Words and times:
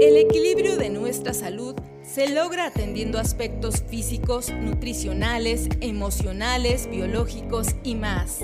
El 0.00 0.16
equilibrio 0.16 0.76
de 0.76 0.90
nuestra 0.90 1.34
salud 1.34 1.74
se 2.04 2.28
logra 2.28 2.66
atendiendo 2.66 3.18
aspectos 3.18 3.82
físicos, 3.82 4.48
nutricionales, 4.50 5.68
emocionales, 5.80 6.88
biológicos 6.88 7.66
y 7.82 7.96
más. 7.96 8.38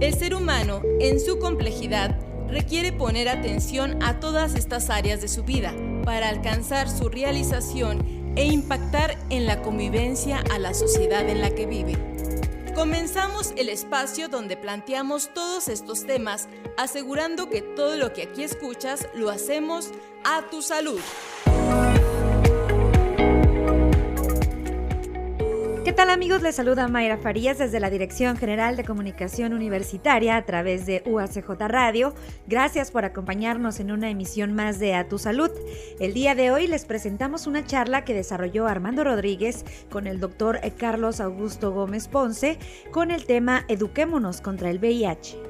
El 0.00 0.14
ser 0.14 0.34
humano, 0.34 0.80
en 0.98 1.20
su 1.20 1.38
complejidad, 1.38 2.18
requiere 2.48 2.92
poner 2.92 3.28
atención 3.28 4.02
a 4.02 4.20
todas 4.20 4.54
estas 4.54 4.88
áreas 4.88 5.20
de 5.20 5.28
su 5.28 5.44
vida 5.44 5.74
para 6.02 6.30
alcanzar 6.30 6.88
su 6.88 7.10
realización 7.10 8.32
e 8.34 8.46
impactar 8.46 9.18
en 9.28 9.44
la 9.44 9.60
convivencia 9.60 10.42
a 10.50 10.58
la 10.58 10.72
sociedad 10.72 11.28
en 11.28 11.42
la 11.42 11.50
que 11.50 11.66
vive. 11.66 11.94
Comenzamos 12.76 13.54
el 13.56 13.70
espacio 13.70 14.28
donde 14.28 14.54
planteamos 14.58 15.32
todos 15.32 15.68
estos 15.68 16.04
temas, 16.04 16.46
asegurando 16.76 17.48
que 17.48 17.62
todo 17.62 17.96
lo 17.96 18.12
que 18.12 18.24
aquí 18.24 18.42
escuchas 18.42 19.08
lo 19.14 19.30
hacemos 19.30 19.92
a 20.24 20.42
tu 20.50 20.60
salud. 20.60 21.00
Tal 25.96 26.10
amigos? 26.10 26.42
Les 26.42 26.54
saluda 26.54 26.88
Mayra 26.88 27.16
Farías 27.16 27.56
desde 27.56 27.80
la 27.80 27.88
Dirección 27.88 28.36
General 28.36 28.76
de 28.76 28.84
Comunicación 28.84 29.54
Universitaria 29.54 30.36
a 30.36 30.44
través 30.44 30.84
de 30.84 31.02
UACJ 31.06 31.48
Radio. 31.68 32.12
Gracias 32.46 32.90
por 32.90 33.06
acompañarnos 33.06 33.80
en 33.80 33.90
una 33.90 34.10
emisión 34.10 34.52
más 34.52 34.78
de 34.78 34.94
A 34.94 35.08
Tu 35.08 35.18
Salud. 35.18 35.50
El 35.98 36.12
día 36.12 36.34
de 36.34 36.50
hoy 36.50 36.66
les 36.66 36.84
presentamos 36.84 37.46
una 37.46 37.64
charla 37.64 38.04
que 38.04 38.12
desarrolló 38.12 38.66
Armando 38.66 39.04
Rodríguez 39.04 39.64
con 39.88 40.06
el 40.06 40.20
doctor 40.20 40.60
Carlos 40.76 41.18
Augusto 41.18 41.72
Gómez 41.72 42.08
Ponce 42.08 42.58
con 42.90 43.10
el 43.10 43.24
tema 43.24 43.64
Eduquémonos 43.66 44.42
contra 44.42 44.68
el 44.68 44.78
VIH. 44.78 45.46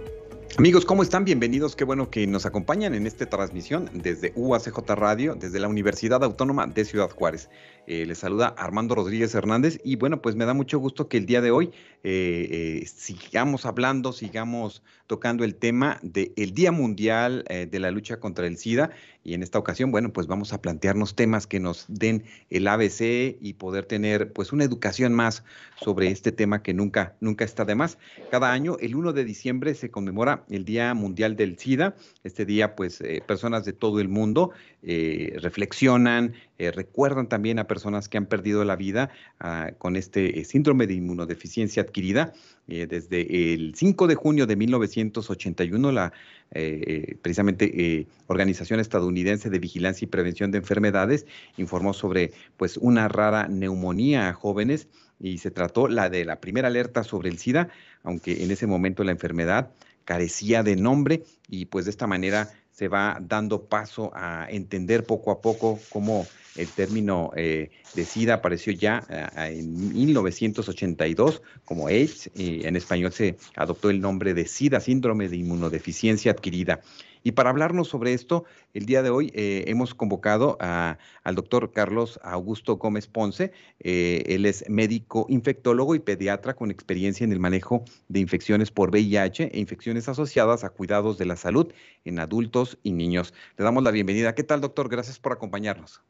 Amigos, 0.59 0.87
¿cómo 0.87 1.03
están? 1.03 1.27
Bienvenidos. 1.27 1.77
Qué 1.77 1.85
bueno 1.85 2.09
que 2.09 2.27
nos 2.27 2.47
acompañan 2.47 2.95
en 2.95 3.07
esta 3.07 3.27
transmisión 3.27 3.91
desde 3.93 4.33
UACJ 4.37 4.79
Radio, 4.95 5.35
desde 5.35 5.61
la 5.61 5.69
Universidad 5.69 6.25
Autónoma 6.25 6.67
de 6.67 6.87
Ciudad 6.87 7.11
Juárez. 7.11 7.51
Eh, 7.87 8.05
les 8.05 8.19
saluda 8.19 8.49
Armando 8.49 8.97
Rodríguez 8.97 9.33
Hernández 9.35 9.79
y 9.85 9.95
bueno, 9.95 10.21
pues 10.21 10.35
me 10.35 10.45
da 10.45 10.55
mucho 10.55 10.79
gusto 10.81 11.09
que 11.09 11.19
el 11.19 11.27
día 11.27 11.41
de 11.41 11.53
hoy 11.53 11.71
eh, 12.03 12.81
eh, 12.83 12.87
sigamos 12.87 13.65
hablando, 13.65 14.13
sigamos 14.13 14.83
tocando 15.07 15.45
el 15.45 15.55
tema 15.55 16.01
del 16.03 16.53
Día 16.53 16.73
Mundial 16.73 17.45
de 17.49 17.79
la 17.79 17.93
Lucha 17.93 18.19
contra 18.19 18.49
el 18.49 18.59
SIDA 18.59 18.91
y 19.23 19.35
en 19.35 19.45
esta 19.45 19.57
ocasión, 19.57 19.93
bueno, 19.93 20.13
pues 20.13 20.27
vamos 20.27 20.53
a 20.53 20.61
plantearnos 20.61 21.15
temas 21.15 21.47
que 21.47 21.61
nos 21.61 21.85
den 21.87 22.25
el 22.51 22.67
ABC 22.67 23.37
y 23.41 23.55
poder 23.57 23.85
tener 23.85 24.33
pues 24.33 24.53
una 24.53 24.65
educación 24.65 25.13
más 25.13 25.45
sobre 25.81 26.09
este 26.09 26.33
tema 26.33 26.61
que 26.65 26.75
nunca, 26.75 27.15
nunca 27.21 27.45
está 27.45 27.65
de 27.65 27.77
más. 27.77 27.99
Cada 28.33 28.51
año, 28.53 28.79
el 28.81 28.97
1 28.97 29.13
de 29.13 29.25
diciembre, 29.25 29.75
se 29.75 29.93
conmemora 29.93 30.45
el 30.51 30.65
Día 30.65 30.93
Mundial 30.95 31.37
del 31.37 31.57
SIDA. 31.57 31.95
Este 32.25 32.45
día, 32.45 32.75
pues 32.75 33.01
personas 33.29 33.65
de 33.65 33.73
todo 33.73 34.01
el 34.01 34.09
mundo 34.09 34.51
reflexionan, 34.87 36.35
recuerdan 36.59 37.29
también 37.29 37.59
a 37.59 37.67
personas 37.67 38.09
que 38.09 38.19
han 38.19 38.27
perdido 38.27 38.65
la 38.65 38.77
vida 38.77 39.11
ah, 39.41 39.73
con 39.79 39.97
este 39.97 40.39
eh, 40.39 40.45
síndrome 40.45 40.87
de 40.87 40.95
inmunodeficiencia 40.95 41.83
adquirida. 41.83 42.33
Eh, 42.69 42.87
desde 42.87 43.55
el 43.55 43.75
5 43.75 44.07
de 44.07 44.15
junio 44.15 44.47
de 44.47 44.57
1981, 44.57 45.93
la 45.93 46.13
eh, 46.53 47.17
precisamente 47.21 48.07
Organización 48.27 48.81
Estadounidense 48.81 49.51
de 49.51 49.59
Vigilancia 49.59 50.05
y 50.05 50.09
Prevención 50.09 50.51
de 50.51 50.59
Enfermedades 50.59 51.27
informó 51.57 51.93
sobre 51.93 52.33
pues, 52.57 52.77
una 52.77 53.09
rara 53.09 53.49
neumonía 53.49 54.29
a 54.29 54.33
jóvenes 54.33 54.89
y 55.19 55.39
se 55.39 55.51
trató 55.51 55.89
la 55.89 56.11
de 56.11 56.25
la 56.25 56.41
primera 56.41 56.69
alerta 56.69 57.05
sobre 57.05 57.31
el 57.31 57.39
SIDA, 57.39 57.69
aunque 58.03 58.45
en 58.45 58.51
ese 58.51 58.67
momento 58.67 59.03
la 59.05 59.13
enfermedad 59.13 59.71
carecía 60.05 60.63
de 60.63 60.77
nombre 60.77 61.25
y 61.49 61.67
pues 61.67 61.85
de 61.85 61.91
esta 61.91 62.07
manera 62.07 62.51
se 62.77 62.89
va 62.89 63.19
dando 63.21 63.63
paso 63.63 64.11
a 64.15 64.47
entender 64.51 65.05
poco 65.05 65.31
a 65.31 65.41
poco 65.41 65.79
cómo 65.89 66.27
el 66.57 66.69
término 66.69 67.31
eh, 67.35 67.71
de 67.95 68.05
SIDA 68.05 68.35
apareció 68.35 68.73
ya 68.73 69.03
eh, 69.09 69.59
en 69.59 69.93
1982 69.95 71.43
como 71.65 71.87
AIDS 71.87 72.31
y 72.35 72.67
en 72.67 72.77
español 72.77 73.13
se 73.13 73.37
adoptó 73.57 73.89
el 73.89 74.01
nombre 74.01 74.35
de 74.35 74.47
SIDA, 74.47 74.81
síndrome 74.81 75.29
de 75.29 75.37
inmunodeficiencia 75.37 76.33
adquirida. 76.33 76.81
Y 77.27 77.33
para 77.33 77.51
hablarnos 77.51 77.89
sobre 77.89 78.13
esto, 78.13 78.45
el 78.73 78.87
día 78.87 79.03
de 79.03 79.11
hoy 79.11 79.33
eh, 79.35 79.65
hemos 79.67 79.97
convocado 79.97 80.57
al 80.61 81.35
doctor 81.35 81.73
Carlos 81.73 82.21
Augusto 82.23 82.77
Gómez 82.77 83.09
Ponce. 83.09 83.51
él 83.81 84.47
es 84.47 84.65
médico 84.69 85.27
infectólogo 85.29 85.97
y 85.97 85.99
pediatra 85.99 86.55
con 86.55 86.71
experiencia 86.71 87.25
en 87.25 87.33
el 87.33 87.41
manejo 87.41 87.83
de 88.07 88.21
infecciones 88.21 88.71
por 88.71 88.91
VIH 88.91 89.51
e 89.53 89.59
infecciones 89.59 90.09
asociadas 90.09 90.63
a 90.63 90.71
cuidados 90.71 91.19
de 91.19 91.27
la 91.27 91.35
salud 91.35 91.73
en 92.05 92.21
adultos 92.21 92.79
y 92.85 92.93
niños. 92.93 93.35
Le 93.57 93.65
damos 93.65 93.83
la 93.83 93.91
bienvenida. 93.91 94.37
¿Qué 94.37 94.45
tal, 94.45 94.61
doctor? 94.61 94.89
Gracias 94.89 95.19
por 95.19 95.33
acompañarnos. 95.33 96.01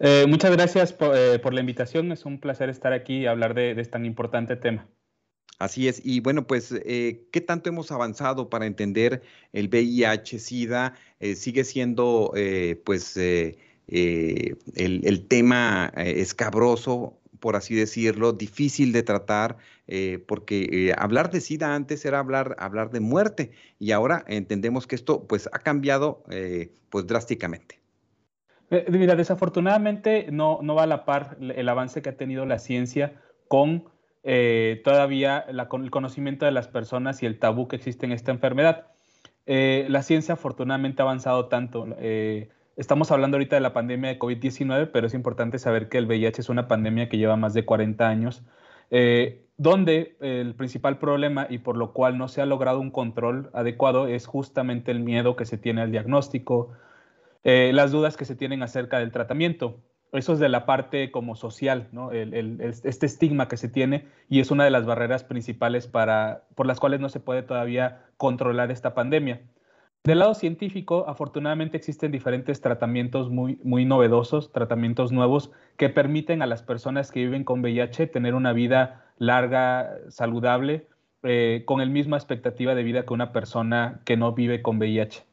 Eh, 0.00 0.26
muchas 0.28 0.50
gracias 0.50 0.96
eh, 1.14 1.38
por, 1.40 1.54
la 1.54 1.60
invitación. 1.60 2.10
Es 2.10 2.24
un 2.24 2.40
placer 2.40 2.70
estar 2.70 2.92
aquí 2.92 3.18
y 3.18 3.26
hablar 3.26 3.54
de, 3.54 3.70
este 3.70 3.84
tan 3.84 4.04
importante 4.04 4.56
tema. 4.56 4.88
Así 5.58 5.88
es. 5.88 6.00
Y 6.04 6.20
bueno, 6.20 6.46
pues, 6.46 6.72
eh, 6.72 7.26
¿qué 7.30 7.40
tanto 7.40 7.68
hemos 7.68 7.92
avanzado 7.92 8.50
para 8.50 8.66
entender 8.66 9.22
el 9.52 9.68
VIH-Sida? 9.68 10.94
sigue 11.36 11.64
siendo, 11.64 12.34
pues, 12.84 13.16
el, 13.16 13.56
el, 14.74 15.26
tema 15.26 15.92
escabroso, 15.96 17.18
por 17.40 17.56
así 17.56 17.74
decirlo, 17.74 18.32
difícil 18.32 18.92
de 18.92 19.02
tratar, 19.02 19.56
porque 20.26 20.92
hablar 20.98 21.30
de 21.30 21.40
SIDA 21.40 21.74
antes 21.74 22.04
era 22.04 22.18
hablar, 22.18 22.56
hablar 22.58 22.90
de 22.90 23.00
muerte 23.00 23.52
y 23.78 23.92
ahora 23.92 24.22
entendemos 24.28 24.86
que 24.86 24.96
esto, 24.96 25.26
pues, 25.26 25.48
ha 25.52 25.60
cambiado, 25.60 26.24
pues, 26.90 27.06
drásticamente. 27.06 27.84
Eh, 28.70 28.86
mira, 28.90 29.14
desafortunadamente 29.14 30.26
no, 30.30 30.58
no 30.62 30.74
va 30.74 30.84
a 30.84 30.86
la 30.86 31.04
par 31.04 31.36
el 31.40 31.68
avance 31.68 32.02
que 32.02 32.08
ha 32.08 32.16
tenido 32.16 32.46
la 32.46 32.58
ciencia 32.58 33.20
con 33.48 33.84
eh, 34.24 34.80
todavía 34.84 35.38
el 35.38 35.90
conocimiento 35.90 36.44
de 36.44 36.52
las 36.52 36.68
personas 36.68 37.22
y 37.22 37.26
el 37.26 37.38
tabú 37.38 37.68
que 37.68 37.76
existe 37.76 38.06
en 38.06 38.12
esta 38.12 38.32
enfermedad. 38.32 38.88
Eh, 39.46 39.86
la 39.88 40.02
ciencia 40.02 40.34
afortunadamente 40.34 41.02
ha 41.02 41.04
avanzado 41.04 41.46
tanto. 41.46 41.86
estamos 42.76 43.10
hablando 43.12 43.36
ahorita 43.36 43.56
de 43.56 43.60
la 43.60 43.72
pandemia 43.72 44.10
de 44.10 44.18
COVID-19, 44.18 44.90
pero 44.92 45.06
es 45.06 45.14
importante 45.14 45.58
saber 45.58 45.88
que 45.88 45.98
el 45.98 46.06
VIH 46.06 46.40
es 46.40 46.48
una 46.48 46.66
pandemia 46.66 47.08
que 47.08 47.18
lleva 47.18 47.36
más 47.36 47.54
de 47.54 47.64
40 47.64 48.08
años, 48.08 48.42
donde 49.56 50.16
el 50.20 50.54
principal 50.54 50.98
problema 50.98 51.46
y 51.48 51.58
por 51.58 51.76
lo 51.76 51.92
cual 51.92 52.18
no 52.18 52.28
se 52.28 52.40
ha 52.42 52.46
logrado 52.46 52.80
un 52.80 52.90
control 52.90 53.50
adecuado 53.52 54.08
es 54.08 54.26
justamente 54.26 54.90
el 54.90 55.00
miedo 55.00 55.36
que 55.36 55.44
se 55.44 55.58
tiene 55.58 55.82
al 55.82 55.92
diagnóstico, 55.92 56.72
eh, 57.44 57.72
las 57.74 57.92
dudas 57.92 58.16
que 58.16 58.24
se 58.24 58.34
tienen 58.34 58.62
acerca 58.62 58.98
del 58.98 59.12
tratamiento. 59.12 59.78
Eso 60.14 60.32
es 60.32 60.38
de 60.38 60.48
la 60.48 60.64
parte 60.64 61.10
como 61.10 61.34
social, 61.34 61.88
¿no? 61.92 62.12
este 62.12 63.06
estigma 63.06 63.48
que 63.48 63.56
se 63.56 63.68
tiene 63.68 64.06
y 64.28 64.40
es 64.40 64.50
una 64.50 64.64
de 64.64 64.70
las 64.70 64.86
barreras 64.86 65.24
principales 65.24 65.86
para, 65.86 66.44
por 66.54 66.66
las 66.66 66.78
cuales 66.78 67.00
no 67.00 67.08
se 67.08 67.20
puede 67.20 67.42
todavía 67.42 68.06
controlar 68.16 68.70
esta 68.70 68.94
pandemia. 68.94 69.42
Del 70.04 70.18
lado 70.18 70.34
científico, 70.34 71.06
afortunadamente 71.08 71.78
existen 71.78 72.12
diferentes 72.12 72.60
tratamientos 72.60 73.30
muy, 73.30 73.58
muy 73.64 73.86
novedosos, 73.86 74.52
tratamientos 74.52 75.12
nuevos 75.12 75.50
que 75.78 75.88
permiten 75.88 76.42
a 76.42 76.46
las 76.46 76.62
personas 76.62 77.10
que 77.10 77.20
viven 77.20 77.42
con 77.42 77.60
VIH 77.60 78.06
tener 78.08 78.34
una 78.34 78.52
vida 78.52 79.06
larga, 79.16 79.96
saludable, 80.08 80.86
eh, 81.22 81.62
con 81.64 81.80
el 81.80 81.88
misma 81.88 82.18
expectativa 82.18 82.74
de 82.74 82.82
vida 82.82 83.06
que 83.06 83.14
una 83.14 83.32
persona 83.32 84.02
que 84.04 84.18
no 84.18 84.32
vive 84.32 84.60
con 84.60 84.76
VIH. 84.76 85.24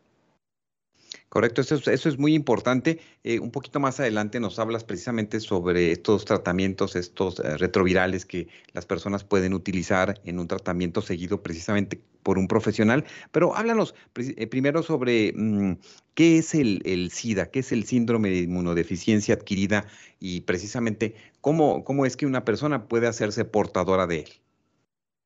Correcto, 1.31 1.61
eso, 1.61 1.75
es 1.89 2.19
muy 2.19 2.35
importante. 2.35 2.99
Eh, 3.23 3.39
un 3.39 3.51
poquito 3.51 3.79
más 3.79 4.01
adelante 4.01 4.41
nos 4.41 4.59
hablas 4.59 4.83
precisamente 4.83 5.39
sobre 5.39 5.93
estos 5.93 6.25
tratamientos, 6.25 6.97
estos 6.97 7.39
eh, 7.39 7.57
retrovirales 7.57 8.25
que 8.25 8.49
las 8.73 8.85
personas 8.85 9.23
pueden 9.23 9.53
utilizar 9.53 10.19
en 10.25 10.39
un 10.39 10.49
tratamiento 10.49 11.01
seguido 11.01 11.41
precisamente 11.41 12.01
por 12.21 12.37
un 12.37 12.49
profesional. 12.49 13.05
Pero 13.31 13.55
háblanos 13.55 13.95
eh, 14.17 14.45
primero 14.47 14.83
sobre 14.83 15.31
mm, 15.33 15.77
qué 16.15 16.39
es 16.39 16.53
el, 16.53 17.09
SIDA, 17.13 17.49
qué 17.49 17.59
es 17.59 17.71
el 17.71 17.85
síndrome 17.85 18.29
de 18.29 18.39
inmunodeficiencia 18.39 19.35
adquirida 19.35 19.87
y 20.19 20.41
precisamente 20.41 21.15
cómo 21.39 22.05
es 22.05 22.17
que 22.17 22.25
una 22.25 22.43
persona 22.43 22.89
puede 22.89 23.07
hacerse 23.07 23.45
portadora 23.45 24.05
de 24.05 24.19
él. 24.19 24.41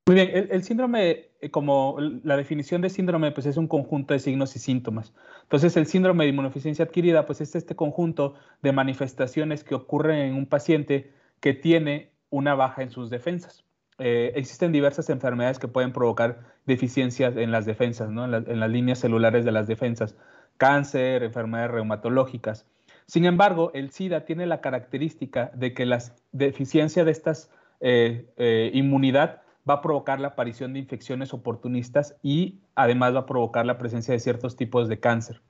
Muy 0.07 0.13
bien, 0.17 0.49
el, 0.51 0.63
síndrome, 0.63 1.29
eh, 1.41 1.49
como 1.49 1.97
la 1.99 2.37
definición 2.37 2.79
de 2.81 2.91
síndrome, 2.91 3.31
pues 3.31 3.47
es 3.47 3.57
un 3.57 3.67
conjunto 3.67 4.13
de 4.13 4.19
signos 4.19 4.55
y 4.55 4.59
síntomas. 4.59 5.15
Entonces, 5.41 5.75
el 5.77 5.87
síndrome 5.87 6.25
de 6.25 6.29
inmunodeficiencia 6.29 6.85
adquirida, 6.85 7.25
pues 7.25 7.41
es 7.41 7.55
este 7.55 7.75
conjunto 7.75 8.35
de 8.61 8.71
manifestaciones 8.71 9.63
que 9.63 9.73
ocurren 9.73 10.19
en 10.19 10.35
un 10.35 10.45
paciente 10.45 11.11
que 11.39 11.55
tiene 11.55 12.11
una 12.29 12.53
baja 12.53 12.83
en 12.83 12.91
sus 12.91 13.09
defensas. 13.09 13.65
Eh, 13.97 14.33
existen 14.35 14.71
diversas 14.71 15.09
enfermedades 15.09 15.57
que 15.57 15.67
pueden 15.67 15.91
provocar 15.91 16.53
deficiencias 16.67 17.35
en 17.35 17.49
las 17.51 17.65
defensas, 17.65 18.11
¿no? 18.11 18.25
en, 18.25 18.59
las 18.59 18.69
líneas 18.69 18.99
celulares 18.99 19.43
de 19.43 19.51
las 19.51 19.65
defensas, 19.65 20.15
cáncer, 20.57 21.23
enfermedades 21.23 21.71
reumatológicas. 21.71 22.67
Sin 23.07 23.25
embargo, 23.25 23.71
el 23.73 23.89
SIDA 23.89 24.23
tiene 24.25 24.45
la 24.45 24.61
característica 24.61 25.49
de 25.55 25.73
que 25.73 25.87
la 25.87 25.97
deficiencia 26.31 27.03
de 27.05 27.11
estas 27.11 27.49
eh, 27.79 28.69
inmunidad 28.71 29.41
va 29.69 29.75
a 29.75 29.81
provocar 29.81 30.19
la 30.19 30.29
aparición 30.29 30.73
de 30.73 30.79
infecciones 30.79 31.33
oportunistas 31.33 32.15
y 32.21 32.59
además 32.75 33.15
va 33.15 33.19
a 33.19 33.25
provocar 33.25 33.65
la 33.65 33.77
presencia 33.77 34.13
de 34.13 34.19
ciertos 34.19 34.55
tipos 34.55 34.87
de 34.87 34.99
cáncer. 34.99 35.41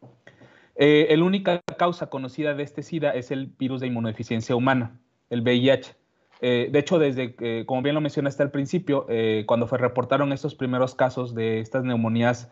Eh, 0.76 1.14
la 1.16 1.24
única 1.24 1.62
causa 1.78 2.08
conocida 2.08 2.54
de 2.54 2.64
este 2.64 2.84
SIDA 2.84 3.12
es 3.12 3.32
el 3.32 3.48
virus 3.48 3.82
de 3.82 3.88
inmunodeficiencia 3.88 4.56
humana, 4.56 5.00
el 5.30 5.42
VIH. 5.42 5.96
Eh, 6.42 6.70
de 6.72 6.80
hecho, 6.80 7.00
desde, 7.00 7.66
como 7.66 7.82
bien 7.82 7.96
lo 7.96 8.02
mencionaste 8.02 8.44
al 8.44 8.52
principio, 8.52 9.06
eh, 9.10 9.44
cuando 9.48 9.68
se 9.68 9.78
reportaron 9.78 10.34
estos 10.34 10.56
primeros 10.56 10.96
casos 10.96 11.34
de 11.34 11.60
estas 11.60 11.84
neumonías 11.84 12.52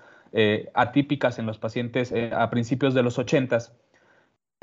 atípicas 0.74 1.38
en 1.38 1.45
los 1.45 1.60
pacientes 1.60 2.12
a 2.12 2.50
principios 2.50 2.95
de 2.95 3.04
los 3.04 3.19
80, 3.19 3.60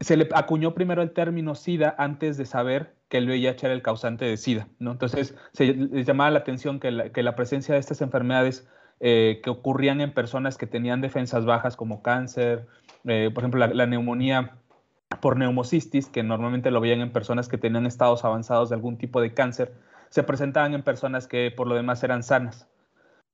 se 0.00 0.16
le 0.16 0.28
acuñó 0.32 0.74
primero 0.74 1.02
el 1.02 1.12
término 1.12 1.54
SIDA 1.54 1.94
antes 1.98 2.36
de 2.36 2.46
saber 2.46 2.94
que 3.08 3.18
el 3.18 3.26
VIH 3.26 3.66
era 3.66 3.74
el 3.74 3.82
causante 3.82 4.24
de 4.24 4.36
SIDA. 4.36 4.68
¿no? 4.78 4.92
Entonces, 4.92 5.34
se 5.52 5.74
llamaba 6.04 6.30
la 6.30 6.40
atención 6.40 6.80
que 6.80 6.90
la, 6.90 7.36
presencia 7.36 7.74
de 7.74 7.80
estas 7.80 8.00
enfermedades 8.00 8.68
que 9.00 9.42
ocurrían 9.48 10.00
en 10.00 10.12
personas 10.12 10.58
que 10.58 10.66
tenían 10.66 11.00
defensas 11.00 11.44
bajas 11.44 11.76
como 11.76 12.02
cáncer, 12.02 12.66
por 13.02 13.38
ejemplo, 13.38 13.58
la, 13.58 13.68
la 13.68 13.86
neumonía 13.86 14.56
por 15.20 15.36
neumocistis, 15.36 16.06
que 16.06 16.22
normalmente 16.22 16.70
lo 16.70 16.80
veían 16.80 17.00
en 17.00 17.12
personas 17.12 17.48
que 17.48 17.58
tenían 17.58 17.86
estados 17.86 18.24
avanzados 18.24 18.68
de 18.68 18.76
algún 18.76 18.96
tipo 18.96 19.20
de 19.20 19.34
cáncer, 19.34 19.72
se 20.08 20.22
presentaban 20.22 20.74
en 20.74 20.82
personas 20.82 21.26
que 21.26 21.50
por 21.50 21.66
lo 21.66 21.74
demás 21.74 22.02
eran 22.02 22.22
sanas. 22.22 22.68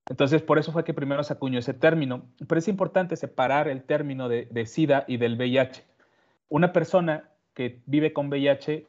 Entonces, 0.08 0.42
por 0.42 0.58
eso 0.58 0.72
fue 0.72 0.84
que 0.84 0.94
primero 0.94 1.24
se 1.24 1.32
acuñó 1.32 1.58
ese 1.58 1.74
término. 1.74 2.26
Pero 2.46 2.58
es 2.58 2.68
importante 2.68 3.16
separar 3.16 3.68
el 3.68 3.82
término 3.82 4.28
de, 4.28 4.66
SIDA 4.66 5.04
y 5.08 5.16
del 5.16 5.36
VIH. 5.36 5.84
Una 6.48 6.72
persona 6.72 7.30
que 7.54 7.82
vive 7.86 8.12
con 8.12 8.28
VIH 8.28 8.86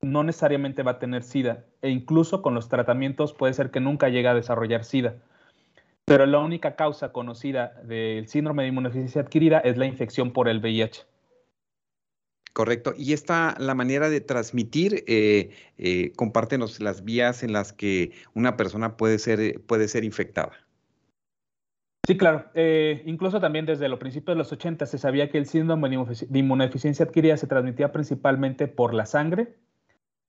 no 0.00 0.24
necesariamente 0.24 0.82
va 0.82 0.92
a 0.92 0.98
tener 0.98 1.22
SIDA 1.22 1.64
e 1.82 1.90
incluso 1.90 2.42
con 2.42 2.54
los 2.54 2.68
tratamientos 2.68 3.34
puede 3.34 3.52
ser 3.52 3.70
que 3.70 3.80
nunca 3.80 4.08
llegue 4.08 4.28
a 4.28 4.34
desarrollar 4.34 4.84
SIDA. 4.84 5.16
Pero 6.04 6.26
la 6.26 6.38
única 6.38 6.74
causa 6.74 7.12
conocida 7.12 7.74
del 7.84 8.26
síndrome 8.26 8.62
de 8.62 8.70
inmunodeficiencia 8.70 9.22
adquirida 9.22 9.58
es 9.60 9.76
la 9.76 9.86
infección 9.86 10.32
por 10.32 10.48
el 10.48 10.60
VIH. 10.60 11.02
Correcto. 12.52 12.94
Y 12.96 13.12
esta, 13.12 13.54
la 13.58 13.74
manera 13.74 14.08
de 14.08 14.20
transmitir, 14.20 15.04
eh, 15.06 15.50
eh, 15.78 16.12
compártenos 16.16 16.80
las 16.80 17.04
vías 17.04 17.44
en 17.44 17.52
las 17.52 17.72
que 17.72 18.10
una 18.34 18.56
persona 18.56 18.96
puede 18.96 19.18
ser, 19.18 19.60
puede 19.60 19.86
ser 19.86 20.04
infectada. 20.04 20.52
Sí, 22.06 22.16
claro. 22.16 22.50
incluso 23.06 23.40
también 23.40 23.66
desde 23.66 23.88
los 23.88 23.98
principios 23.98 24.34
de 24.34 24.38
los 24.38 24.50
80 24.52 24.86
se 24.86 24.98
sabía 24.98 25.30
que 25.30 25.38
el 25.38 25.46
síndrome 25.46 25.88
de 25.88 26.38
inmunodeficiencia 26.38 27.04
adquirida 27.04 27.36
se 27.36 27.46
transmitía 27.46 27.92
principalmente 27.92 28.66
por 28.66 28.94
la 28.94 29.06
sangre. 29.06 29.54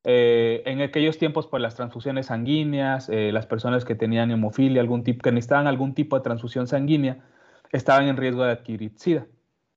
en 0.04 0.82
aquellos 0.82 1.18
tiempos, 1.18 1.48
por 1.48 1.60
las 1.62 1.76
transfusiones 1.76 2.28
sanguíneas, 2.28 3.10
las 3.10 3.48
personas 3.48 3.86
que 3.86 3.96
tenían 3.96 4.32
hemofilia, 4.32 4.82
algún 4.82 5.04
tipo, 5.04 5.24
que 5.24 5.32
necesitaban 5.32 5.68
algún 5.68 5.94
tipo 5.94 6.16
de 6.18 6.24
transfusión 6.24 6.68
sanguínea, 6.68 7.24
estaban 7.72 8.08
en 8.08 8.18
riesgo 8.18 8.44
de 8.44 8.52
adquirir 8.52 8.92
SIDA, 8.96 9.26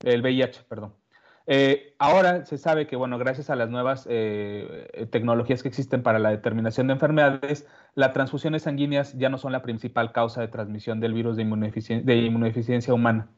el 0.02 0.20
VIH, 0.20 0.64
perdón. 0.68 0.94
Eh, 1.46 1.94
ahora 1.98 2.46
se 2.46 2.56
sabe 2.56 2.86
que, 2.86 2.96
bueno, 2.96 3.18
gracias 3.18 3.50
a 3.50 3.56
las 3.56 3.68
nuevas 3.68 4.06
eh, 4.08 5.06
tecnologías 5.10 5.62
que 5.62 5.68
existen 5.68 6.02
para 6.02 6.18
la 6.18 6.30
determinación 6.30 6.86
de 6.86 6.94
enfermedades, 6.94 7.66
las 7.94 8.12
transfusiones 8.12 8.62
sanguíneas 8.62 9.16
ya 9.18 9.28
no 9.28 9.36
son 9.36 9.52
la 9.52 9.62
principal 9.62 10.12
causa 10.12 10.40
de 10.40 10.48
transmisión 10.48 11.00
del 11.00 11.12
virus 11.12 11.36
de, 11.36 11.42
inmunodeficiencia, 11.42 12.94
humana. 12.94 13.28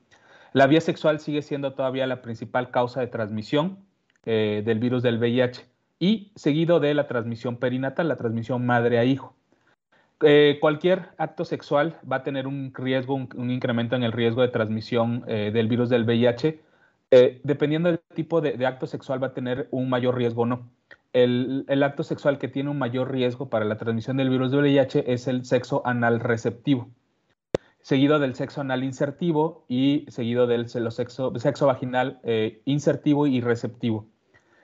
La 0.53 0.67
vía 0.69 0.81
sexual 0.81 1.19
sigue 1.19 1.43
siendo 1.43 1.73
todavía 1.75 2.06
la 2.06 2.23
principal 2.23 2.70
causa 2.70 3.00
de 3.00 3.08
transmisión 3.08 3.79
eh, 4.25 4.62
del 4.64 4.79
virus 4.79 5.03
del 5.03 5.19
VIH 5.19 5.67
y 5.99 6.32
seguido 6.37 6.79
de 6.79 6.94
la 6.94 7.08
transmisión 7.08 7.56
perinatal, 7.56 8.08
la 8.08 8.17
transmisión 8.17 8.64
madre 8.64 8.99
a 8.99 9.05
hijo. 9.05 9.35
cualquier 10.61 11.11
acto 11.19 11.44
sexual 11.44 11.99
va 12.11 12.17
a 12.17 12.23
tener 12.23 12.47
un 12.47 12.73
riesgo, 12.73 13.14
un, 13.14 13.50
incremento 13.50 13.97
en 13.97 14.03
el 14.03 14.12
riesgo 14.12 14.43
de 14.43 14.49
transmisión 14.49 15.23
del 15.26 15.69
virus 15.69 15.88
del 15.88 16.05
VIH 16.05 16.61
eh, 17.17 17.41
dependiendo 17.45 17.89
del 17.89 18.01
tipo 18.15 18.43
de, 18.43 18.67
acto 18.67 18.87
sexual 18.87 19.23
va 19.23 19.29
a 19.29 19.33
tener 19.33 19.69
un 19.71 19.89
mayor 19.89 20.17
riesgo 20.17 20.43
o 20.43 20.47
no. 20.47 20.71
El, 21.15 21.65
acto 21.83 22.03
sexual 22.03 22.39
que 22.39 22.49
tiene 22.49 22.69
un 22.69 22.79
mayor 22.79 23.11
riesgo 23.11 23.49
para 23.49 23.65
la 23.65 23.79
transmisión 23.79 24.19
del 24.19 24.29
virus 24.29 24.51
de 24.51 24.59
VIH 24.59 25.11
es 25.11 25.27
el 25.27 25.47
sexo 25.47 25.81
anal 25.87 26.21
receptivo, 26.21 26.91
seguido 27.81 28.19
del 28.19 28.35
sexo 28.35 28.61
anal 28.61 28.85
insertivo 28.85 29.65
y 29.67 30.05
seguido 30.09 30.47
del 30.47 30.69
sexo, 30.69 31.33
vaginal 31.67 32.21
eh, 32.23 32.61
insertivo 32.67 33.27
y 33.27 33.41
receptivo. 33.41 34.07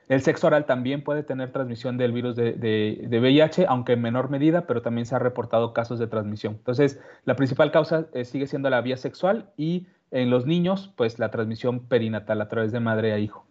El 0.09 0.21
sexo 0.21 0.45
oral 0.45 0.67
también 0.67 1.03
puede 1.03 1.23
tener 1.23 1.51
transmisión 1.51 1.97
del 1.97 2.11
virus 2.11 2.35
de, 2.35 2.53
de, 2.53 3.19
VIH, 3.19 3.65
aunque 3.67 3.93
en 3.93 4.01
menor 4.01 4.29
medida, 4.29 4.67
pero 4.67 4.83
también 4.83 5.07
se 5.07 5.15
han 5.15 5.21
reportado 5.21 5.73
casos 5.73 5.97
de 5.97 6.05
transmisión. 6.05 6.53
Entonces, 6.53 6.99
la 7.25 7.35
principal 7.35 7.71
causa 7.71 8.05
eh, 8.13 8.25
sigue 8.25 8.45
siendo 8.45 8.69
la 8.69 8.81
vía 8.81 8.97
sexual 8.97 9.49
y 9.57 9.87
en 10.13 10.29
los 10.29 10.45
niños, 10.45 10.93
pues 10.95 11.19
la 11.19 11.31
transmisión 11.31 11.81
perinatal 11.81 12.39
a 12.39 12.47
través 12.47 12.71
de 12.71 12.79
madre 12.79 13.11
a 13.11 13.19
hijo. 13.19 13.45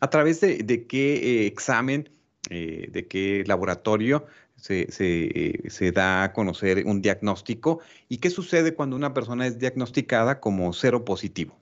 ¿A 0.00 0.08
través 0.08 0.40
de, 0.40 0.86
qué 0.86 1.42
eh, 1.42 1.46
examen, 1.46 2.08
eh, 2.48 2.88
de 2.90 3.06
qué 3.06 3.44
laboratorio 3.46 4.26
se, 4.56 4.90
se, 4.90 5.92
da 5.92 6.22
a 6.22 6.32
conocer 6.32 6.84
un 6.86 7.02
diagnóstico? 7.02 7.80
¿Y 8.08 8.18
qué 8.18 8.30
sucede 8.30 8.74
cuando 8.74 8.96
una 8.96 9.12
persona 9.12 9.46
es 9.46 9.58
diagnosticada 9.58 10.40
como 10.40 10.72
cero 10.72 11.04
positivo? 11.04 11.54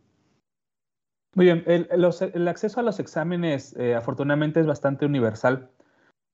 Muy 1.35 1.47
bien, 1.47 1.65
el, 1.67 2.49
acceso 2.49 2.81
a 2.81 2.83
los 2.83 2.99
exámenes 2.99 3.77
eh, 3.77 3.95
afortunadamente 3.95 4.59
es 4.59 4.67
bastante 4.67 5.05
universal. 5.05 5.69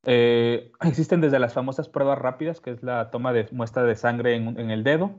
Eh, 0.05 0.71
existen 0.81 1.21
desde 1.21 1.39
las 1.39 1.55
famosas 1.55 1.89
pruebas 1.89 2.19
rápidas, 2.19 2.61
que 2.61 2.71
es 2.71 2.83
la 2.83 3.11
toma 3.11 3.33
de 3.33 3.49
muestra 3.53 3.85
de 3.85 3.97
sangre 3.97 4.37
en, 4.37 4.71
el 4.71 4.85
dedo, 4.85 5.13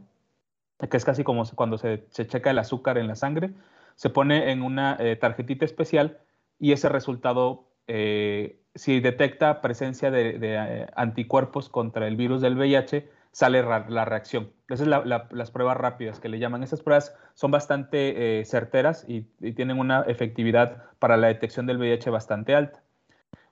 que 0.90 0.98
es 0.98 1.06
casi 1.06 1.24
como 1.24 1.44
cuando 1.56 1.78
se, 1.78 2.06
checa 2.10 2.52
el 2.52 2.60
azúcar 2.60 2.98
en 2.98 3.08
la 3.08 3.16
sangre, 3.16 3.52
se 3.96 4.10
pone 4.10 4.52
en 4.52 4.62
una 4.62 4.98
eh, 5.00 5.16
tarjetita 5.16 5.66
especial 5.66 6.20
y 6.60 6.72
ese 6.72 6.90
resultado, 6.90 7.66
si 7.88 9.00
detecta 9.02 9.62
presencia 9.62 10.10
de 10.12 10.88
anticuerpos 10.96 11.68
contra 11.70 12.08
el 12.08 12.16
virus 12.16 12.42
del 12.42 12.56
VIH, 12.58 13.10
sale 13.34 13.64
la 13.64 14.06
reacción. 14.06 14.52
Esas 14.70 14.88
son 14.88 15.10
las 15.10 15.52
pruebas 15.52 15.76
rápidas 15.76 16.20
que 16.20 16.30
le 16.30 16.40
llaman. 16.40 16.64
Esas 16.64 16.82
pruebas 16.82 17.16
son 17.34 17.52
bastante 17.52 18.40
eh, 18.40 18.46
certeras 18.46 19.06
y, 19.08 19.24
tienen 19.54 19.80
una 19.80 20.04
efectividad 20.04 20.84
para 21.00 21.18
la 21.18 21.28
detección 21.28 21.66
del 21.66 21.80
VIH 21.80 22.12
bastante 22.12 22.56
alta. 22.56 22.82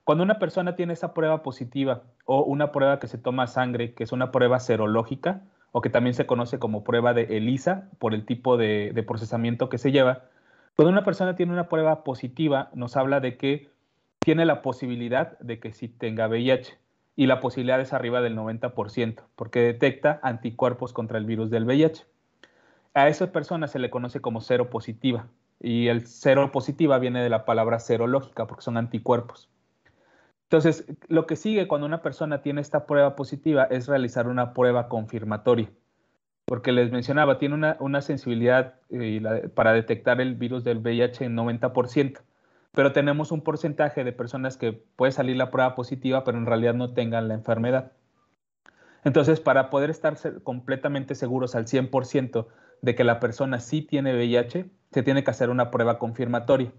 Cuando 0.04 0.24
una 0.24 0.40
persona 0.40 0.76
tiene 0.76 0.94
esa 0.94 1.14
prueba 1.14 1.42
positiva 1.42 2.04
o 2.26 2.44
una 2.44 2.72
prueba 2.72 3.00
que 3.00 3.08
se 3.08 3.18
toma 3.18 3.48
sangre, 3.48 3.94
que 3.94 4.04
es 4.04 4.12
una 4.12 4.32
prueba 4.32 4.60
serológica, 4.60 5.42
o 5.72 5.82
que 5.82 5.90
también 5.90 6.14
se 6.14 6.26
conoce 6.26 6.60
como 6.60 6.84
prueba 6.84 7.14
de 7.14 7.38
ELISA 7.38 7.90
por 8.00 8.14
el 8.14 8.26
tipo 8.26 8.58
de, 8.58 9.04
procesamiento 9.08 9.70
que 9.70 9.78
se 9.78 9.92
lleva, 9.92 10.26
cuando 10.76 10.92
una 10.92 11.04
persona 11.04 11.36
tiene 11.36 11.54
una 11.54 11.70
prueba 11.70 12.04
positiva, 12.04 12.70
nos 12.74 12.98
habla 12.98 13.20
de 13.20 13.38
que 13.38 13.70
tiene 14.20 14.46
la 14.46 14.62
posibilidad 14.62 15.38
de 15.40 15.60
que 15.60 15.72
sí 15.74 15.88
tenga 15.88 16.28
VIH 16.28 16.78
y 17.16 17.26
la 17.28 17.40
posibilidad 17.40 17.80
es 17.82 17.94
arriba 17.94 18.22
del 18.22 18.38
90%, 18.38 19.24
porque 19.36 19.60
detecta 19.62 20.20
anticuerpos 20.24 20.94
contra 20.94 21.18
el 21.18 21.26
virus 21.26 21.50
del 21.50 21.66
VIH. 21.66 22.06
A 22.94 23.08
esa 23.08 23.32
persona 23.32 23.68
se 23.68 23.80
le 23.80 23.90
conoce 23.90 24.22
como 24.22 24.42
cero 24.42 24.70
positiva, 24.70 25.28
y 25.60 25.88
el 25.88 26.08
cero 26.08 26.52
positiva 26.52 26.98
viene 26.98 27.22
de 27.22 27.30
la 27.30 27.46
palabra 27.46 27.80
serológica, 27.80 28.48
porque 28.48 28.64
son 28.64 28.78
anticuerpos. 28.78 29.50
Entonces, 30.52 30.86
lo 31.08 31.26
que 31.26 31.38
sigue 31.38 31.68
cuando 31.68 31.88
una 31.88 32.02
persona 32.02 32.42
tiene 32.42 32.60
esta 32.60 32.86
prueba 32.86 33.16
positiva 33.16 33.64
es 33.64 33.88
realizar 33.88 34.28
una 34.28 34.54
prueba 34.54 34.90
confirmatoria, 34.90 35.72
porque 36.46 36.74
les 36.74 36.92
mencionaba, 36.92 37.38
tiene 37.38 37.76
una, 37.80 38.02
sensibilidad 38.02 38.76
eh, 38.90 39.50
para 39.56 39.72
detectar 39.72 40.20
el 40.20 40.36
virus 40.36 40.66
del 40.66 40.80
VIH 40.80 41.26
en 41.26 41.38
90% 41.38 42.20
pero 42.74 42.94
tenemos 42.94 43.32
un 43.32 43.42
porcentaje 43.42 44.04
de 44.04 44.14
personas 44.14 44.58
que 44.58 44.72
puede 44.72 45.12
salir 45.12 45.36
la 45.36 45.52
prueba 45.52 45.76
positiva, 45.76 46.24
pero 46.24 46.38
en 46.38 46.46
realidad 46.46 46.74
no 46.74 46.94
tengan 46.94 47.28
la 47.28 47.34
enfermedad. 47.34 47.92
Entonces, 49.04 49.40
para 49.40 49.70
poder 49.70 49.90
estar 49.90 50.16
completamente 50.44 51.16
seguros 51.16 51.56
al 51.56 51.66
100% 51.66 52.48
de 52.82 52.96
que 52.96 53.04
la 53.04 53.20
persona 53.20 53.60
sí 53.60 53.82
tiene 53.82 54.14
VIH, 54.14 54.70
se 54.92 55.04
tiene 55.04 55.24
que 55.24 55.32
hacer 55.32 55.50
una 55.50 55.72
prueba 55.72 56.00
confirmatoria. 56.00 56.72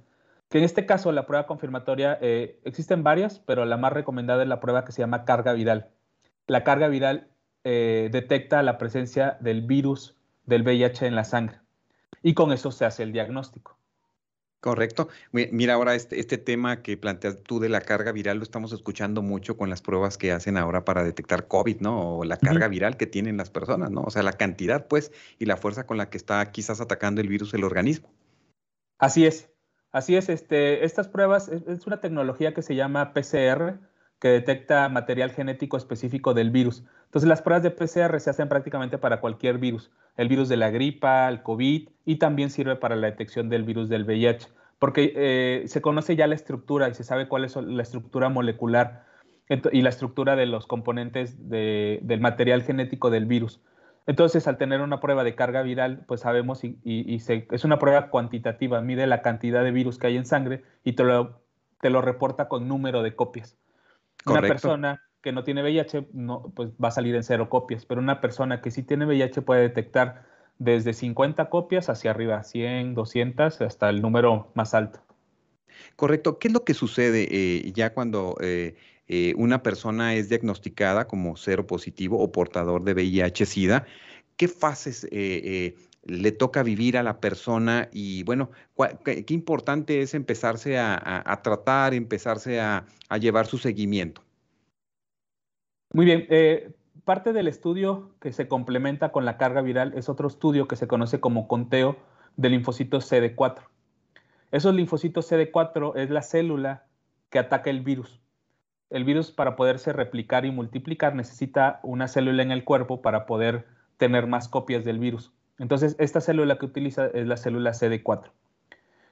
Que 0.53 0.59
en 0.59 0.65
este 0.65 0.85
caso, 0.85 1.13
la 1.13 1.25
prueba 1.25 1.47
confirmatoria, 1.47 2.19
eh, 2.21 2.61
existen 2.65 3.03
varias, 3.03 3.39
pero 3.39 3.65
la 3.65 3.79
más 3.79 3.91
recomendada 3.91 4.43
es 4.43 4.49
la 4.51 4.61
prueba 4.61 4.85
que 4.85 4.93
se 4.93 5.01
llama 5.01 5.25
carga 5.25 5.55
viral. 5.55 5.89
La 6.47 6.63
carga 6.63 6.89
viral 6.89 7.31
eh, 7.65 8.11
detecta 8.13 8.63
la 8.63 8.77
presencia 8.77 9.39
del 9.41 9.63
virus 9.63 10.15
del 10.45 10.63
VIH 10.63 11.07
en 11.07 11.15
la 11.15 11.25
sangre 11.25 11.61
y 12.23 12.35
con 12.35 12.53
eso 12.53 12.71
se 12.71 12.85
hace 12.85 13.03
el 13.03 13.13
diagnóstico. 13.13 13.79
Correcto. 14.61 15.09
Mira, 15.33 15.73
ahora 15.73 15.95
este, 15.95 16.21
este 16.21 16.37
tema 16.37 16.83
que 16.83 16.99
planteas 16.99 17.39
tú 17.43 17.59
de 17.59 17.71
la 17.71 17.81
carga 17.81 18.13
viral 18.13 18.37
lo 18.37 18.43
estamos 18.43 18.75
escuchando 18.75 19.23
mucho 19.23 19.57
con 19.57 19.71
las 19.71 19.81
pruebas 19.81 20.19
que 20.19 20.33
hacen 20.33 20.59
ahora 20.59 20.85
para 20.85 21.03
detectar 21.03 21.49
COVID, 21.49 21.81
¿no? 21.81 22.19
O 22.19 22.25
la 22.25 22.37
carga 22.37 22.69
viral 22.69 22.99
que 22.99 23.07
tienen 23.07 23.39
las 23.39 23.49
personas, 23.49 23.91
¿no? 23.91 24.03
O 24.03 24.11
sea, 24.11 24.23
la 24.23 24.35
cantidad, 24.35 24.87
pues, 24.87 25.13
y 25.39 25.47
la 25.47 25.57
fuerza 25.57 25.87
con 25.87 25.97
la 25.97 26.11
que 26.11 26.19
está 26.19 26.53
quizás 26.53 26.83
atacando 26.83 27.23
el 27.23 27.29
virus 27.29 27.55
el 27.55 27.65
organismo. 27.65 28.13
Así 28.99 29.27
es, 29.27 29.52
así 29.93 30.17
es. 30.17 30.29
Este, 30.29 30.85
estas 30.85 31.09
pruebas 31.09 31.49
es, 31.49 31.87
una 31.87 32.01
tecnología 32.01 32.55
que 32.55 32.63
se 32.63 32.75
llama 32.75 33.13
PCR, 33.13 33.79
que 34.19 34.29
detecta 34.29 34.89
material 34.89 35.31
genético 35.31 35.77
específico 35.77 36.35
del 36.35 36.51
virus. 36.51 36.85
Entonces 37.05 37.29
las 37.29 37.43
pruebas 37.43 37.63
de 37.63 37.71
PCR 37.71 38.19
se 38.21 38.31
hacen 38.31 38.49
prácticamente 38.49 38.99
para 38.99 39.21
cualquier 39.21 39.59
virus, 39.59 39.91
el 40.17 40.29
virus 40.29 40.49
de 40.49 40.57
la 40.57 40.71
gripa, 40.71 41.29
el 41.29 41.43
COVID 41.43 41.89
y 42.05 42.17
también 42.17 42.51
sirve 42.51 42.77
para 42.77 42.97
la 42.97 43.09
detección 43.09 43.49
del 43.49 43.65
virus 43.65 43.89
del 43.89 44.05
VIH, 44.05 44.49
porque 44.79 45.13
eh, 45.15 45.65
se 45.67 45.83
conoce 45.83 46.17
ya 46.17 46.27
la 46.27 46.37
estructura 46.37 46.89
y 46.89 46.95
se 46.95 47.05
sabe 47.05 47.29
cuál 47.29 47.45
es 47.45 47.57
la 47.57 47.83
estructura 47.83 48.29
molecular 48.29 49.05
y 49.73 49.83
la 49.83 49.89
estructura 49.89 50.37
de 50.37 50.47
los 50.47 50.67
componentes 50.67 51.49
del 51.49 52.21
material 52.21 52.63
genético 52.63 53.11
del 53.11 53.27
virus. 53.27 53.61
Entonces, 54.07 54.49
al 54.49 54.59
tener 54.59 54.81
una 54.81 55.01
prueba 55.01 55.25
de 55.25 55.35
carga 55.35 55.63
viral, 55.63 56.05
pues 56.07 56.23
sabemos 56.23 56.65
y, 56.65 56.79
es 57.15 57.65
una 57.65 57.79
prueba 57.79 58.09
cuantitativa, 58.11 58.81
mide 58.81 59.07
la 59.07 59.23
cantidad 59.23 59.63
de 59.63 59.71
virus 59.71 59.99
que 59.99 60.09
hay 60.09 60.17
en 60.17 60.27
sangre 60.27 60.65
y 60.83 60.95
te 60.95 61.05
lo, 61.05 61.41
te 61.81 61.91
lo 61.91 62.03
reporta 62.03 62.49
con 62.49 62.67
número 62.67 63.03
de 63.03 63.15
copias. 63.15 63.57
Una 64.27 64.41
persona 64.41 65.03
que 65.21 65.33
no 65.33 65.45
tiene 65.45 65.63
VIH 65.63 66.09
no, 66.13 66.53
pues 66.55 66.71
va 66.83 66.89
a 66.89 66.93
salir 66.93 67.15
en 67.15 67.23
cero 67.23 67.49
copias, 67.49 67.87
pero 67.87 68.01
una 68.01 68.21
persona 68.21 68.61
que 68.61 68.71
sí 68.71 68.83
tiene 68.83 69.07
VIH 69.07 69.43
puede 69.43 69.63
detectar 69.63 70.25
desde 70.59 70.93
50 70.93 71.49
copias 71.49 71.89
hacia 71.89 72.11
arriba, 72.11 72.43
100, 72.43 72.95
200, 72.95 73.61
hasta 73.61 73.89
el 73.89 74.03
número 74.03 74.51
más 74.55 74.75
alto. 74.75 75.01
Correcto. 75.97 76.39
¿Qué 76.39 76.49
es 76.49 76.55
lo 76.55 76.65
que 76.65 76.75
sucede 76.75 77.29
eh, 77.31 77.73
ya 77.73 77.95
cuando 77.95 78.37
eh, 78.41 78.77
eh, 79.09 79.35
una 79.37 79.63
persona 79.63 80.15
es 80.15 80.29
diagnosticada 80.29 81.07
como 81.07 81.37
cero 81.37 81.67
positivo 81.67 82.19
o 82.21 82.31
portador 82.31 82.85
de 82.85 82.95
VIH-Sida, 82.95 83.85
¿qué 84.37 84.49
fases 84.49 85.05
eh, 85.05 85.11
eh, 85.13 85.75
le 86.05 86.33
toca 86.33 86.63
vivir 86.63 86.97
a 86.97 87.03
la 87.03 87.21
persona? 87.21 87.89
Y 87.93 88.23
bueno, 88.23 88.51
qué, 89.05 89.25
importante 89.29 90.03
es 90.03 90.15
empezarse 90.15 90.79
a, 90.79 91.41
tratar, 91.43 91.95
empezarse 91.95 92.61
a, 92.61 92.87
llevar 93.21 93.47
su 93.47 93.59
seguimiento? 93.59 94.23
Muy 95.93 96.07
bien. 96.07 96.27
parte 97.05 97.33
del 97.33 97.49
estudio 97.49 98.13
que 98.21 98.33
se 98.33 98.49
complementa 98.49 99.13
con 99.13 99.25
la 99.25 99.37
carga 99.37 99.61
viral 99.61 99.93
es 99.95 100.09
otro 100.09 100.29
estudio 100.29 100.67
que 100.67 100.77
se 100.77 100.87
conoce 100.87 101.21
como 101.21 101.49
conteo 101.49 101.97
de 102.37 102.49
linfocitos 102.49 103.13
CD4. 103.13 103.65
Esos 104.53 104.75
linfocitos 104.75 105.31
CD4 105.31 105.97
es 105.97 106.11
la 106.11 106.23
célula 106.23 106.87
que 107.31 107.39
ataca 107.39 107.69
el 107.69 107.83
virus 107.83 108.23
el 108.93 109.05
virus 109.05 109.31
para 109.31 109.57
poderse 109.57 109.93
replicar 109.93 110.45
y 110.45 110.51
multiplicar 110.51 111.15
necesita 111.15 111.81
una 111.83 112.09
célula 112.09 112.43
en 112.43 112.53
el 112.53 112.65
cuerpo 112.65 113.03
para 113.03 113.27
poder 113.27 113.67
tener 113.97 114.27
más 114.27 114.49
copias 114.49 114.85
del 114.85 114.99
virus. 114.99 115.33
Entonces, 115.59 115.97
esta 115.99 116.21
célula 116.21 116.59
que 116.59 116.67
utiliza 116.67 117.07
es 117.07 117.27
la 117.27 117.37
célula 117.37 117.71
CD4. 117.71 118.31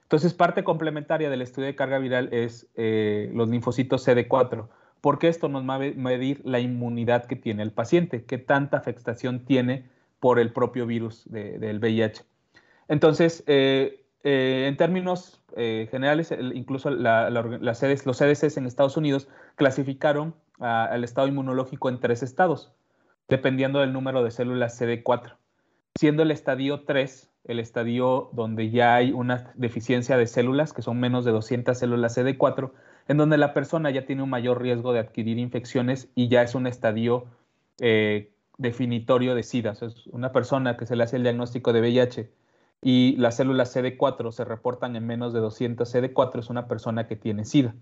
Entonces, 0.03 0.33
parte 0.33 0.63
complementaria 0.63 1.29
del 1.29 1.41
estudio 1.41 1.67
de 1.67 1.75
carga 1.75 1.97
viral 1.97 2.29
es 2.33 2.67
eh, 2.75 3.31
los 3.33 3.49
linfocitos 3.49 4.05
CD4, 4.05 4.67
porque 4.99 5.29
esto 5.29 5.47
nos 5.47 5.67
va 5.67 5.75
a 5.75 5.79
medir 5.79 6.41
la 6.43 6.59
inmunidad 6.59 7.25
que 7.25 7.35
tiene 7.35 7.63
el 7.63 7.71
paciente, 7.71 8.25
qué 8.25 8.37
tanta 8.37 8.77
afectación 8.77 9.45
tiene 9.45 9.89
por 10.19 10.39
el 10.39 10.51
propio 10.51 10.85
virus 10.85 11.23
del 11.31 11.79
VIH. 11.79 12.23
Entonces, 12.89 13.43
eh, 13.47 14.00
eh, 14.23 14.65
en 14.67 14.77
términos 14.77 15.41
eh, 15.55 15.87
generales, 15.91 16.33
incluso 16.53 16.89
los 16.89 17.79
CDCs 17.79 18.57
en 18.57 18.65
Estados 18.65 18.97
Unidos 18.97 19.27
clasificaron 19.55 20.35
al 20.59 21.03
estado 21.03 21.27
inmunológico 21.27 21.89
en 21.89 21.99
tres 21.99 22.21
estados, 22.21 22.71
dependiendo 23.27 23.79
del 23.79 23.93
número 23.93 24.23
de 24.23 24.29
células 24.29 24.79
CD4, 24.79 25.35
siendo 25.95 26.23
el 26.23 26.31
estadio 26.31 26.83
3 26.85 27.31
el 27.45 27.59
estadio 27.59 28.29
donde 28.33 28.69
ya 28.69 28.95
hay 28.95 29.11
una 29.11 29.51
deficiencia 29.55 30.17
de 30.17 30.27
células, 30.27 30.73
que 30.73 30.81
son 30.81 30.99
menos 30.99 31.25
de 31.25 31.31
200 31.31 31.77
células 31.77 32.17
CD4, 32.17 32.71
en 33.07 33.17
donde 33.17 33.37
la 33.37 33.53
persona 33.53 33.89
ya 33.89 34.05
tiene 34.05 34.21
un 34.21 34.29
mayor 34.29 34.61
riesgo 34.61 34.93
de 34.93 34.99
adquirir 34.99 35.37
infecciones 35.39 36.09
y 36.15 36.27
ya 36.27 36.43
es 36.43 36.55
un 36.55 36.67
estadio 36.67 37.25
eh, 37.79 38.31
definitorio 38.57 39.33
de 39.33 39.43
SIDA. 39.43 39.71
es 39.71 40.07
una 40.07 40.31
persona 40.31 40.77
que 40.77 40.85
se 40.85 40.95
le 40.95 41.03
hace 41.03 41.17
el 41.17 41.23
diagnóstico 41.23 41.73
de 41.73 41.81
VIH 41.81 42.29
y 42.81 43.15
las 43.17 43.35
células 43.35 43.75
CD4 43.75 44.31
se 44.31 44.43
reportan 44.43 44.95
en 44.95 45.05
menos 45.05 45.33
de 45.33 45.39
200 45.39 45.93
CD4, 45.93 46.39
es 46.39 46.49
una 46.49 46.67
persona 46.67 47.07
que 47.07 47.15
tiene 47.15 47.45
SIDA. 47.45 47.75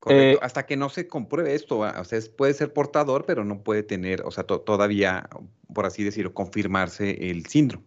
Correcto. 0.00 0.38
Eh, 0.38 0.38
Hasta 0.42 0.66
que 0.66 0.76
no 0.76 0.88
se 0.88 1.08
compruebe 1.08 1.54
esto, 1.54 1.78
o 1.78 2.04
sea, 2.04 2.20
puede 2.36 2.54
ser 2.54 2.72
portador, 2.72 3.24
pero 3.24 3.44
no 3.44 3.62
puede 3.62 3.82
tener, 3.82 4.22
o 4.22 4.30
sea, 4.30 4.44
todavía, 4.44 5.28
por 5.72 5.86
así 5.86 6.02
decirlo, 6.02 6.34
confirmarse 6.34 7.30
el 7.30 7.46
síndrome. 7.46 7.84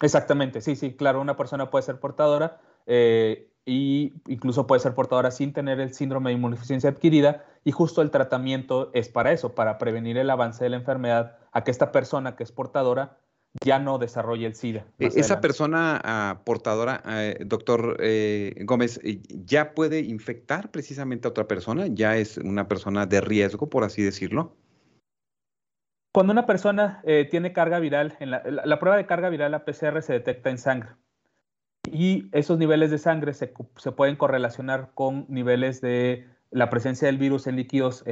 Exactamente, 0.00 0.60
sí, 0.60 0.76
sí, 0.76 0.94
claro, 0.94 1.20
una 1.20 1.36
persona 1.36 1.70
puede 1.70 1.82
ser 1.84 1.98
portadora 1.98 2.60
e 2.86 3.48
incluso 3.66 4.66
puede 4.66 4.80
ser 4.80 4.94
portadora 4.94 5.30
sin 5.30 5.52
tener 5.52 5.78
el 5.80 5.92
síndrome 5.92 6.30
de 6.30 6.36
inmunodeficiencia 6.36 6.90
adquirida 6.90 7.44
y 7.64 7.72
justo 7.72 8.00
el 8.00 8.10
tratamiento 8.10 8.90
es 8.94 9.08
para 9.08 9.32
eso, 9.32 9.54
para 9.54 9.76
prevenir 9.76 10.16
el 10.16 10.30
avance 10.30 10.64
de 10.64 10.70
la 10.70 10.76
enfermedad 10.76 11.36
a 11.52 11.64
que 11.64 11.70
esta 11.70 11.92
persona 11.92 12.34
que 12.34 12.44
es 12.44 12.52
portadora 12.52 13.18
ya 13.64 13.78
no 13.78 13.98
desarrolla 13.98 14.46
el 14.46 14.54
SIDA. 14.54 14.86
E, 14.98 15.06
esa 15.06 15.40
persona 15.40 16.00
ah, 16.04 16.40
portadora, 16.44 17.02
eh, 17.06 17.38
doctor 17.44 17.96
eh, 18.00 18.54
Gómez, 18.64 19.00
eh, 19.02 19.20
¿ya 19.28 19.74
puede 19.74 20.00
infectar 20.00 20.70
precisamente 20.70 21.26
a 21.26 21.30
otra 21.30 21.48
persona? 21.48 21.86
¿Ya 21.88 22.16
es 22.16 22.38
una 22.38 22.68
persona 22.68 23.06
de 23.06 23.20
riesgo, 23.20 23.68
por 23.68 23.84
así 23.84 24.02
decirlo? 24.02 24.56
Cuando 26.12 26.32
una 26.32 26.46
persona 26.46 27.02
tiene 27.30 27.52
carga 27.52 27.78
viral, 27.78 28.16
en 28.18 28.30
la, 28.30 28.78
prueba 28.80 28.96
de 28.96 29.06
carga 29.06 29.28
viral, 29.28 29.52
la 29.52 29.64
PCR 29.64 30.02
se 30.02 30.14
detecta 30.14 30.50
en 30.50 30.58
sangre. 30.58 30.90
Y 31.92 32.28
esos 32.32 32.58
niveles 32.58 32.90
de 32.90 32.98
sangre 32.98 33.34
se, 33.34 33.52
se 33.76 33.92
pueden 33.92 34.16
correlacionar 34.16 34.90
con 34.94 35.26
niveles 35.28 35.80
de 35.80 36.26
la 36.50 36.70
presencia 36.70 37.06
del 37.06 37.18
virus 37.18 37.46
en 37.46 37.56
líquidos 37.56 38.02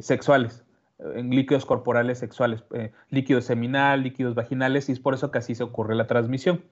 sexuales 0.00 0.67
en 0.98 1.30
líquidos 1.30 1.64
corporales 1.64 2.18
sexuales, 2.18 2.64
eh, 2.74 2.92
líquido 3.10 3.40
seminal, 3.40 4.02
líquidos 4.02 4.34
vaginales, 4.34 4.88
y 4.88 4.92
es 4.92 5.00
por 5.00 5.14
eso 5.14 5.30
que 5.30 5.38
así 5.38 5.54
se 5.54 5.62
ocurre 5.62 5.94
la 5.94 6.06
transmisión. 6.06 6.62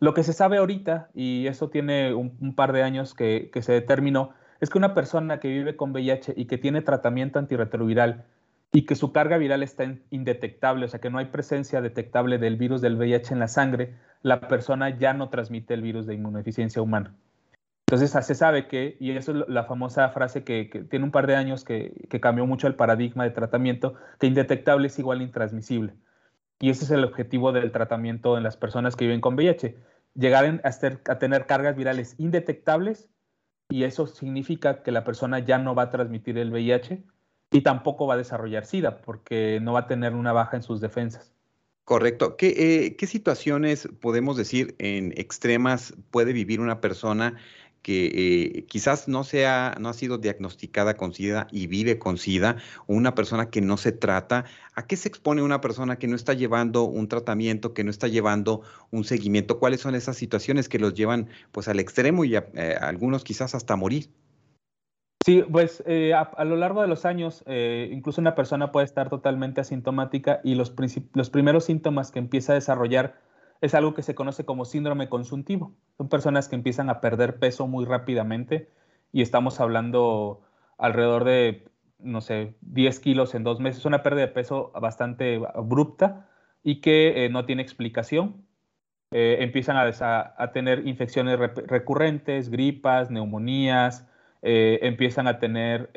Lo 0.00 0.14
que 0.14 0.22
se 0.22 0.32
sabe 0.32 0.58
ahorita, 0.58 1.10
y 1.14 1.46
eso 1.48 1.70
tiene 1.70 2.14
un, 2.14 2.54
par 2.54 2.72
de 2.72 2.82
años 2.82 3.14
que, 3.14 3.50
se 3.60 3.72
determinó, 3.72 4.30
es 4.60 4.70
que 4.70 4.78
una 4.78 4.94
persona 4.94 5.40
que 5.40 5.48
vive 5.48 5.76
con 5.76 5.92
VIH 5.92 6.34
y 6.36 6.46
que 6.46 6.58
tiene 6.58 6.82
tratamiento 6.82 7.38
antirretroviral 7.38 8.24
y 8.72 8.82
que 8.82 8.94
su 8.94 9.12
carga 9.12 9.38
viral 9.38 9.62
está 9.62 9.84
indetectable, 10.10 10.84
o 10.84 10.88
sea 10.88 11.00
que 11.00 11.10
no 11.10 11.18
hay 11.18 11.26
presencia 11.26 11.80
detectable 11.80 12.38
del 12.38 12.56
virus 12.56 12.80
del 12.80 12.96
VIH 12.96 13.34
en 13.34 13.40
la 13.40 13.48
sangre, 13.48 13.94
la 14.22 14.40
persona 14.40 14.90
ya 14.90 15.14
no 15.14 15.30
transmite 15.30 15.74
el 15.74 15.82
virus 15.82 16.06
de 16.06 16.14
inmunodeficiencia 16.14 16.82
humana. 16.82 17.14
Entonces 17.90 18.10
se 18.10 18.34
sabe 18.34 18.68
que, 18.68 18.98
y 19.00 19.12
eso 19.12 19.32
es 19.32 19.48
la 19.48 19.64
famosa 19.64 20.10
frase 20.10 20.44
que, 20.44 20.66
tiene 20.90 21.06
un 21.06 21.10
par 21.10 21.26
de 21.26 21.36
años 21.36 21.64
que, 21.64 22.06
cambió 22.20 22.44
mucho 22.44 22.66
el 22.66 22.74
paradigma 22.74 23.24
de 23.24 23.30
tratamiento, 23.30 23.94
que 24.20 24.26
indetectable 24.26 24.88
es 24.88 24.98
igual 24.98 25.20
a 25.20 25.22
intransmisible. 25.22 25.94
Y 26.60 26.68
ese 26.68 26.84
es 26.84 26.90
el 26.90 27.02
objetivo 27.02 27.50
del 27.50 27.72
tratamiento 27.72 28.36
en 28.36 28.42
las 28.42 28.58
personas 28.58 28.94
que 28.94 29.06
viven 29.06 29.22
con 29.22 29.36
VIH, 29.36 29.74
llegar 30.14 30.44
a, 30.44 30.68
a 31.10 31.18
tener 31.18 31.46
cargas 31.46 31.76
virales 31.76 32.14
indetectables 32.18 33.08
y 33.70 33.84
eso 33.84 34.06
significa 34.06 34.82
que 34.82 34.92
la 34.92 35.04
persona 35.04 35.38
ya 35.38 35.56
no 35.56 35.74
va 35.74 35.84
a 35.84 35.90
transmitir 35.90 36.36
el 36.36 36.50
VIH 36.52 37.02
y 37.52 37.62
tampoco 37.62 38.06
va 38.06 38.14
a 38.14 38.18
desarrollar 38.18 38.66
SIDA 38.66 39.00
porque 39.00 39.60
no 39.62 39.72
va 39.72 39.80
a 39.80 39.86
tener 39.86 40.12
una 40.12 40.34
baja 40.34 40.58
en 40.58 40.62
sus 40.62 40.82
defensas. 40.82 41.32
Correcto. 41.84 42.36
¿Qué, 42.36 42.48
eh, 42.84 42.96
¿Qué, 42.96 43.06
situaciones 43.06 43.88
podemos 44.02 44.36
decir 44.36 44.74
en 44.78 45.14
extremas 45.16 45.94
puede 46.10 46.34
vivir 46.34 46.60
una 46.60 46.82
persona 46.82 47.38
que 47.82 48.06
eh, 48.06 48.64
quizás 48.66 49.08
no, 49.08 49.24
sea, 49.24 49.74
no 49.80 49.88
ha 49.88 49.94
sido 49.94 50.18
diagnosticada 50.18 50.96
con 50.96 51.14
SIDA 51.14 51.46
y 51.50 51.66
vive 51.66 51.98
con 51.98 52.18
SIDA, 52.18 52.56
o 52.86 52.94
una 52.94 53.14
persona 53.14 53.50
que 53.50 53.60
no 53.60 53.76
se 53.76 53.92
trata, 53.92 54.44
¿a 54.74 54.86
qué 54.86 54.96
se 54.96 55.08
expone 55.08 55.42
una 55.42 55.60
persona 55.60 55.98
que 55.98 56.08
no 56.08 56.16
está 56.16 56.34
llevando 56.34 56.84
un 56.84 57.08
tratamiento, 57.08 57.74
que 57.74 57.84
no 57.84 57.90
está 57.90 58.08
llevando 58.08 58.62
un 58.90 59.04
seguimiento? 59.04 59.58
¿Cuáles 59.58 59.80
son 59.80 59.94
esas 59.94 60.16
situaciones 60.16 60.68
que 60.68 60.78
los 60.78 60.94
llevan 60.94 61.28
pues 61.52 61.68
al 61.68 61.80
extremo 61.80 62.24
y 62.24 62.36
eh, 62.36 62.76
algunos 62.80 63.24
quizás 63.24 63.54
hasta 63.54 63.76
morir? 63.76 64.10
Sí, 65.24 65.44
pues 65.50 65.82
eh, 65.86 66.14
a, 66.14 66.44
lo 66.44 66.56
largo 66.56 66.80
de 66.80 66.88
los 66.88 67.04
años, 67.04 67.44
incluso 67.46 68.20
una 68.20 68.34
persona 68.34 68.72
puede 68.72 68.86
estar 68.86 69.10
totalmente 69.10 69.60
asintomática 69.60 70.40
y 70.42 70.54
los, 70.54 70.72
los 71.12 71.28
primeros 71.28 71.64
síntomas 71.64 72.10
que 72.10 72.18
empieza 72.18 72.52
a 72.52 72.54
desarrollar 72.54 73.28
es 73.60 73.74
algo 73.74 73.94
que 73.94 74.02
se 74.02 74.14
conoce 74.14 74.44
como 74.44 74.64
síndrome 74.64 75.08
consuntivo. 75.08 75.74
Son 75.96 76.08
personas 76.08 76.48
que 76.48 76.56
empiezan 76.56 76.90
a 76.90 77.00
perder 77.00 77.38
peso 77.38 77.66
muy 77.66 77.84
rápidamente 77.84 78.68
y 79.12 79.22
estamos 79.22 79.60
hablando 79.60 80.42
alrededor 80.76 81.24
de, 81.24 81.66
no 81.98 82.20
sé, 82.20 82.54
10 82.60 83.00
kilos 83.00 83.34
en 83.34 83.44
dos 83.44 83.60
meses, 83.60 83.84
una 83.84 84.02
pérdida 84.02 84.26
de 84.26 84.32
peso 84.32 84.70
bastante 84.80 85.40
abrupta 85.54 86.28
y 86.62 86.80
que 86.80 87.24
eh, 87.24 87.28
no 87.28 87.44
tiene 87.44 87.62
explicación. 87.62 88.46
Eh, 89.10 89.38
empiezan 89.40 89.76
a, 89.76 90.52
tener 90.52 90.86
infecciones 90.86 91.38
recurrentes, 91.38 92.50
gripas, 92.50 93.10
neumonías, 93.10 94.06
eh, 94.42 94.80
empiezan 94.82 95.26
a 95.26 95.38
tener 95.38 95.90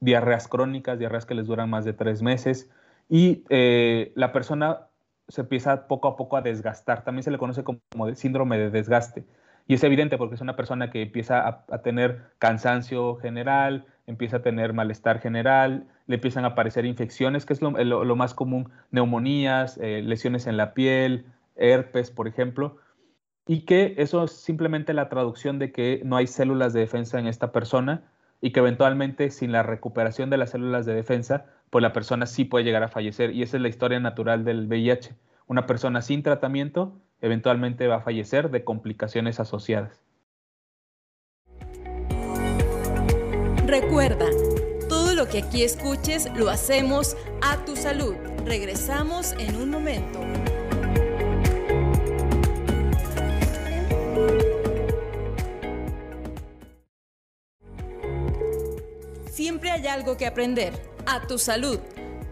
diarreas 0.00 0.48
crónicas, 0.48 0.98
diarreas 0.98 1.24
que 1.24 1.34
les 1.34 1.46
duran 1.46 1.70
más 1.70 1.84
de 1.84 1.92
tres 1.92 2.20
meses 2.20 2.68
y 3.08 3.44
la 3.48 4.32
persona 4.32 4.87
se 5.28 5.42
empieza 5.42 5.86
poco 5.86 6.08
a 6.08 6.16
poco 6.16 6.36
a 6.36 6.42
desgastar. 6.42 7.04
También 7.04 7.22
se 7.22 7.30
le 7.30 7.38
conoce 7.38 7.64
como, 7.64 7.80
síndrome 8.14 8.58
de 8.58 8.70
desgaste. 8.70 9.24
Y 9.66 9.74
es 9.74 9.84
evidente 9.84 10.16
porque 10.16 10.34
es 10.34 10.40
una 10.40 10.56
persona 10.56 10.90
que 10.90 11.02
empieza 11.02 11.46
a, 11.46 11.82
tener 11.82 12.22
cansancio 12.38 13.16
general, 13.16 13.84
empieza 14.06 14.38
a 14.38 14.42
tener 14.42 14.72
malestar 14.72 15.20
general, 15.20 15.86
le 16.06 16.14
empiezan 16.14 16.44
a 16.44 16.48
aparecer 16.48 16.86
infecciones, 16.86 17.44
que 17.44 17.52
es 17.52 17.60
lo, 17.60 18.16
más 18.16 18.32
común, 18.32 18.70
neumonías, 18.90 19.78
eh, 19.82 20.00
lesiones 20.02 20.46
en 20.46 20.56
la 20.56 20.72
piel, 20.72 21.26
herpes, 21.56 22.10
por 22.10 22.28
ejemplo, 22.28 22.78
y 23.46 23.66
que 23.66 23.94
eso 23.98 24.24
es 24.24 24.32
simplemente 24.32 24.94
la 24.94 25.10
traducción 25.10 25.58
de 25.58 25.70
que 25.70 26.00
no 26.04 26.16
hay 26.16 26.26
células 26.26 26.72
de 26.72 26.80
defensa 26.80 27.18
en 27.18 27.26
esta 27.26 27.52
persona 27.52 28.02
y 28.40 28.52
que 28.52 28.60
eventualmente 28.60 29.30
sin 29.30 29.52
la 29.52 29.62
recuperación 29.62 30.30
de 30.30 30.38
las 30.38 30.50
células 30.50 30.86
de 30.86 30.94
defensa, 30.94 31.46
pues 31.70 31.82
la 31.82 31.92
persona 31.92 32.26
sí 32.26 32.44
puede 32.44 32.64
llegar 32.64 32.82
a 32.82 32.88
fallecer. 32.88 33.34
Y 33.34 33.42
esa 33.42 33.56
es 33.56 33.62
la 33.62 33.68
historia 33.68 34.00
natural 34.00 34.44
del 34.44 34.66
VIH. 34.66 35.14
Una 35.46 35.66
persona 35.66 36.02
sin 36.02 36.22
tratamiento 36.22 37.00
eventualmente 37.20 37.86
va 37.86 37.96
a 37.96 38.00
fallecer 38.00 38.50
de 38.50 38.64
complicaciones 38.64 39.40
asociadas. 39.40 40.00
Recuerda, 43.66 44.26
todo 44.88 45.14
lo 45.14 45.28
que 45.28 45.38
aquí 45.38 45.62
escuches 45.62 46.30
lo 46.36 46.48
hacemos 46.48 47.16
a 47.42 47.64
tu 47.64 47.76
salud. 47.76 48.14
Regresamos 48.46 49.32
en 49.38 49.56
un 49.56 49.70
momento. 49.70 50.20
Siempre 59.30 59.70
hay 59.70 59.86
algo 59.86 60.16
que 60.16 60.26
aprender. 60.26 60.97
A 61.10 61.22
tu 61.22 61.38
salud. 61.38 61.78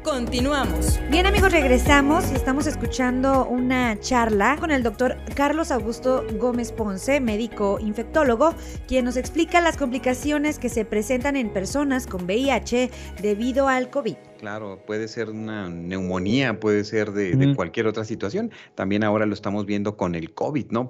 Continuamos. 0.04 1.00
Bien 1.08 1.24
amigos, 1.24 1.50
regresamos 1.50 2.30
y 2.30 2.34
estamos 2.34 2.66
escuchando 2.66 3.46
una 3.46 3.98
charla 4.00 4.58
con 4.60 4.70
el 4.70 4.82
doctor 4.82 5.16
Carlos 5.34 5.70
Augusto 5.70 6.26
Gómez 6.38 6.72
Ponce, 6.72 7.18
médico 7.18 7.78
infectólogo, 7.80 8.54
quien 8.86 9.06
nos 9.06 9.16
explica 9.16 9.62
las 9.62 9.78
complicaciones 9.78 10.58
que 10.58 10.68
se 10.68 10.84
presentan 10.84 11.36
en 11.36 11.54
personas 11.54 12.06
con 12.06 12.24
VIH 12.26 12.90
debido 13.22 13.66
al 13.66 13.88
COVID. 13.88 14.16
Claro, 14.38 14.82
puede 14.86 15.08
ser 15.08 15.30
una 15.30 15.68
neumonía, 15.68 16.60
puede 16.60 16.84
ser 16.84 17.12
de, 17.12 17.54
cualquier 17.54 17.86
otra 17.86 18.04
situación. 18.04 18.50
También 18.74 19.02
ahora 19.04 19.26
lo 19.26 19.34
estamos 19.34 19.66
viendo 19.66 19.96
con 19.96 20.14
el 20.14 20.34
COVID, 20.34 20.70
¿no? 20.70 20.88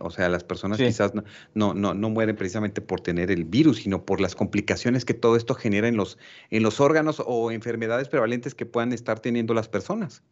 O 0.00 0.10
sea, 0.10 0.28
las 0.28 0.44
personas 0.44 0.78
quizás 0.78 1.12
no, 1.14 1.74
no, 1.74 1.94
no, 1.94 2.10
mueren 2.10 2.36
precisamente 2.36 2.80
por 2.80 3.00
tener 3.00 3.30
el 3.30 3.44
virus, 3.44 3.78
sino 3.78 4.04
por 4.04 4.20
las 4.20 4.34
complicaciones 4.34 5.04
que 5.04 5.14
todo 5.14 5.36
esto 5.36 5.54
genera 5.54 5.88
en 5.88 5.96
los, 5.96 6.18
en 6.50 6.62
los 6.62 6.80
órganos 6.80 7.22
o 7.24 7.50
enfermedades 7.50 8.08
prevalentes 8.08 8.54
que 8.54 8.66
puedan 8.66 8.92
estar 8.92 9.20
teniendo 9.20 9.54
las 9.54 9.68
personas. 9.68 10.22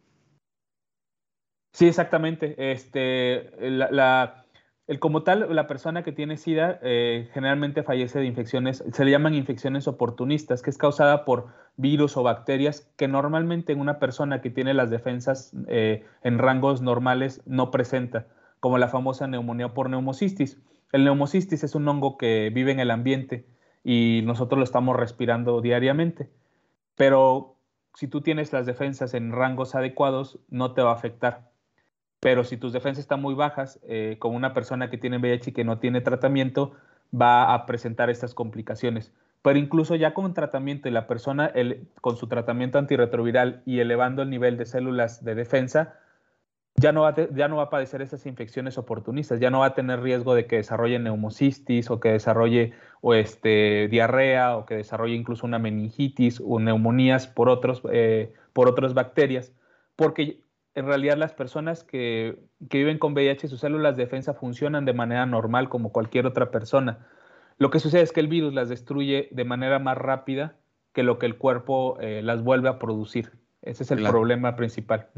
Sí, 1.73 1.87
exactamente. 1.87 2.55
Este, 2.57 3.51
la 3.59 4.47
el, 4.87 4.99
como 4.99 5.23
tal, 5.23 5.53
la 5.53 5.67
persona 5.67 6.03
que 6.03 6.13
tiene 6.13 6.37
SIDA 6.37 6.79
eh, 6.81 7.29
generalmente 7.33 7.83
fallece 7.83 8.19
de 8.19 8.25
infecciones, 8.25 8.83
se 8.91 9.05
le 9.05 9.11
llaman 9.11 9.33
infecciones 9.33 9.85
oportunistas, 9.87 10.61
que 10.61 10.69
es 10.69 10.77
causada 10.77 11.25
por 11.25 11.47
virus 11.77 12.17
o 12.17 12.23
bacterias 12.23 12.89
que 12.97 13.07
normalmente 13.07 13.73
en 13.73 13.79
una 13.79 13.99
persona 13.99 14.41
que 14.41 14.49
tiene 14.49 14.73
las 14.73 14.89
defensas 14.89 15.53
eh, 15.67 16.05
en 16.23 16.39
rangos 16.39 16.81
normales 16.81 17.41
no 17.45 17.71
presenta, 17.71 18.27
como 18.59 18.77
la 18.77 18.87
famosa 18.87 19.27
neumonía 19.27 19.73
por 19.73 19.89
neumocistis. 19.89 20.59
El 20.91 21.03
neumocistis 21.03 21.63
es 21.63 21.75
un 21.75 21.87
hongo 21.87 22.17
que 22.17 22.51
vive 22.53 22.71
en 22.71 22.79
el 22.79 22.91
ambiente 22.91 23.45
y 23.83 24.21
nosotros 24.25 24.57
lo 24.57 24.63
estamos 24.63 24.95
respirando 24.95 25.61
diariamente, 25.61 26.29
pero 26.95 27.55
si 27.93 28.07
tú 28.07 28.21
tienes 28.21 28.51
las 28.53 28.65
defensas 28.65 29.13
en 29.13 29.31
rangos 29.31 29.75
adecuados, 29.75 30.39
no 30.49 30.73
te 30.73 30.81
va 30.81 30.91
a 30.91 30.95
afectar 30.95 31.47
pero 32.19 32.43
si 32.43 32.57
tus 32.57 32.73
defensas 32.73 33.01
están 33.01 33.21
muy 33.21 33.35
bajas, 33.35 33.79
eh, 33.87 34.17
con 34.19 34.33
una 34.33 34.53
persona 34.53 34.89
que 34.89 34.97
tiene 34.97 35.17
VIH 35.17 35.51
y 35.51 35.53
que 35.53 35.63
no 35.63 35.79
tiene 35.79 36.01
tratamiento, 36.01 36.73
va 37.13 37.53
a 37.53 37.65
presentar 37.65 38.09
estas 38.09 38.33
complicaciones. 38.33 39.13
Pero 39.41 39.59
incluso 39.59 39.95
ya 39.95 40.13
con 40.13 40.33
tratamiento 40.33 40.89
y 40.89 40.91
la 40.91 41.07
persona 41.07 41.53
con 42.01 42.17
su 42.17 42.27
tratamiento 42.27 42.79
antirretroviral 42.79 43.61
y 43.65 43.79
elevando 43.79 44.21
el 44.21 44.29
nivel 44.29 44.57
de 44.57 44.65
células 44.65 45.23
de 45.23 45.35
defensa, 45.35 45.95
ya 46.75 46.91
no, 46.91 47.01
va 47.01 47.15
ya 47.33 47.47
no 47.47 47.57
va 47.57 47.63
a 47.63 47.69
padecer 47.69 48.01
esas 48.01 48.25
infecciones 48.27 48.77
oportunistas, 48.77 49.39
ya 49.39 49.49
no 49.49 49.59
va 49.59 49.67
a 49.67 49.73
tener 49.73 50.01
riesgo 50.01 50.35
de 50.35 50.45
que 50.45 50.57
desarrolle 50.57 50.99
neumocistis 50.99 51.89
o 51.89 51.99
que 51.99 52.11
desarrolle 52.11 52.73
o 53.01 53.15
este, 53.15 53.87
diarrea 53.89 54.57
o 54.57 54.65
que 54.65 54.75
desarrolle 54.75 55.15
incluso 55.15 55.47
una 55.47 55.57
meningitis 55.57 56.41
o 56.45 56.59
neumonías 56.59 57.27
por, 57.27 57.49
otros, 57.49 57.81
eh, 57.91 58.31
por 58.53 58.69
otras 58.69 58.93
bacterias, 58.93 59.53
porque 59.95 60.41
en 60.75 60.85
realidad 60.85 61.17
las 61.17 61.33
personas 61.33 61.83
que, 61.83 62.37
viven 62.59 62.99
con 62.99 63.13
VIH, 63.13 63.47
sus 63.47 63.61
células 63.61 63.97
de 63.97 64.03
defensa 64.03 64.35
funcionan 64.35 64.85
de 64.85 64.93
manera 64.93 65.25
normal 65.25 65.69
como 65.69 65.91
cualquier 65.91 66.27
otra 66.27 66.51
persona. 66.51 67.07
Lo 67.57 67.71
que 67.71 67.79
sucede 67.79 68.01
es 68.01 68.11
que 68.11 68.19
el 68.19 68.27
virus 68.27 68.53
las 68.53 68.69
destruye 68.69 69.29
de 69.31 69.43
manera 69.43 69.79
más 69.79 69.97
rápida 69.97 70.57
que 70.93 71.03
lo 71.03 71.19
que 71.19 71.25
el 71.25 71.37
cuerpo 71.37 71.97
eh, 71.99 72.21
las 72.23 72.43
vuelve 72.43 72.69
a 72.69 72.79
producir. 72.79 73.31
Ese 73.61 73.83
es 73.83 73.91
el 73.91 74.03
problema 74.03 74.55
principal. 74.55 75.09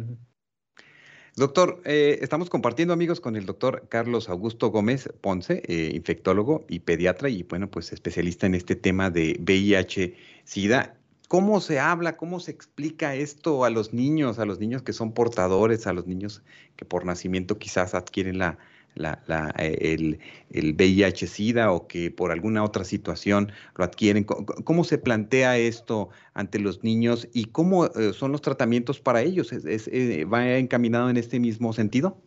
Doctor, 1.36 1.82
eh, 1.86 2.20
estamos 2.22 2.50
compartiendo 2.50 2.94
amigos 2.94 3.20
con 3.20 3.36
el 3.36 3.46
doctor 3.46 3.88
Carlos 3.88 4.30
Augusto 4.30 4.72
Gómez 4.72 5.10
Ponce, 5.22 5.62
eh, 5.68 5.92
infectólogo 5.94 6.66
y 6.68 6.80
pediatra 6.80 7.30
y 7.30 7.44
bueno, 7.44 7.70
pues 7.70 7.94
especialista 7.94 8.46
en 8.46 8.56
este 8.56 8.76
tema 8.76 9.10
de 9.10 9.40
VIH-Sida. 9.40 10.96
¿Cómo 11.28 11.62
se 11.62 11.80
habla, 11.80 12.18
cómo 12.18 12.40
se 12.40 12.52
explica 12.52 13.16
esto 13.16 13.64
a 13.64 13.70
los 13.70 13.94
niños, 13.94 14.40
a 14.40 14.46
los 14.46 14.60
niños 14.60 14.82
que 14.82 14.94
son 14.94 15.14
portadores, 15.14 15.86
a 15.86 15.94
los 15.94 16.08
niños 16.08 16.42
que 16.76 16.86
por 16.86 17.06
nacimiento 17.06 17.60
quizás 17.60 17.94
adquieren 17.94 18.40
la, 18.40 18.58
eh, 18.96 19.78
el, 19.82 20.20
el 20.52 20.76
VIH-Sida 20.76 21.72
o 21.72 21.88
que 21.88 22.12
por 22.12 22.32
alguna 22.32 22.64
otra 22.64 22.84
situación 22.84 23.52
lo 23.76 23.84
adquieren? 23.84 24.24
¿Cómo, 24.24 24.84
se 24.84 24.98
plantea 24.98 25.58
esto 25.58 26.10
ante 26.34 26.60
los 26.60 26.84
niños 26.84 27.28
y 27.34 27.46
cómo 27.46 27.86
eh, 27.86 28.14
son 28.14 28.32
los 28.32 28.42
tratamientos 28.42 29.00
para 29.00 29.22
ellos? 29.22 29.52
Eh, 29.54 30.26
¿Va 30.26 30.58
encaminado 30.58 31.10
en 31.10 31.18
este 31.18 31.40
mismo 31.40 31.74
sentido? 31.74 32.18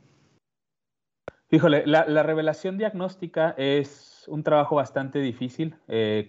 Híjole, 1.50 1.86
la 1.86 2.22
revelación 2.22 2.78
diagnóstica 2.78 3.54
es 3.58 4.24
un 4.26 4.42
trabajo 4.42 4.76
bastante 4.76 5.18
difícil. 5.18 5.76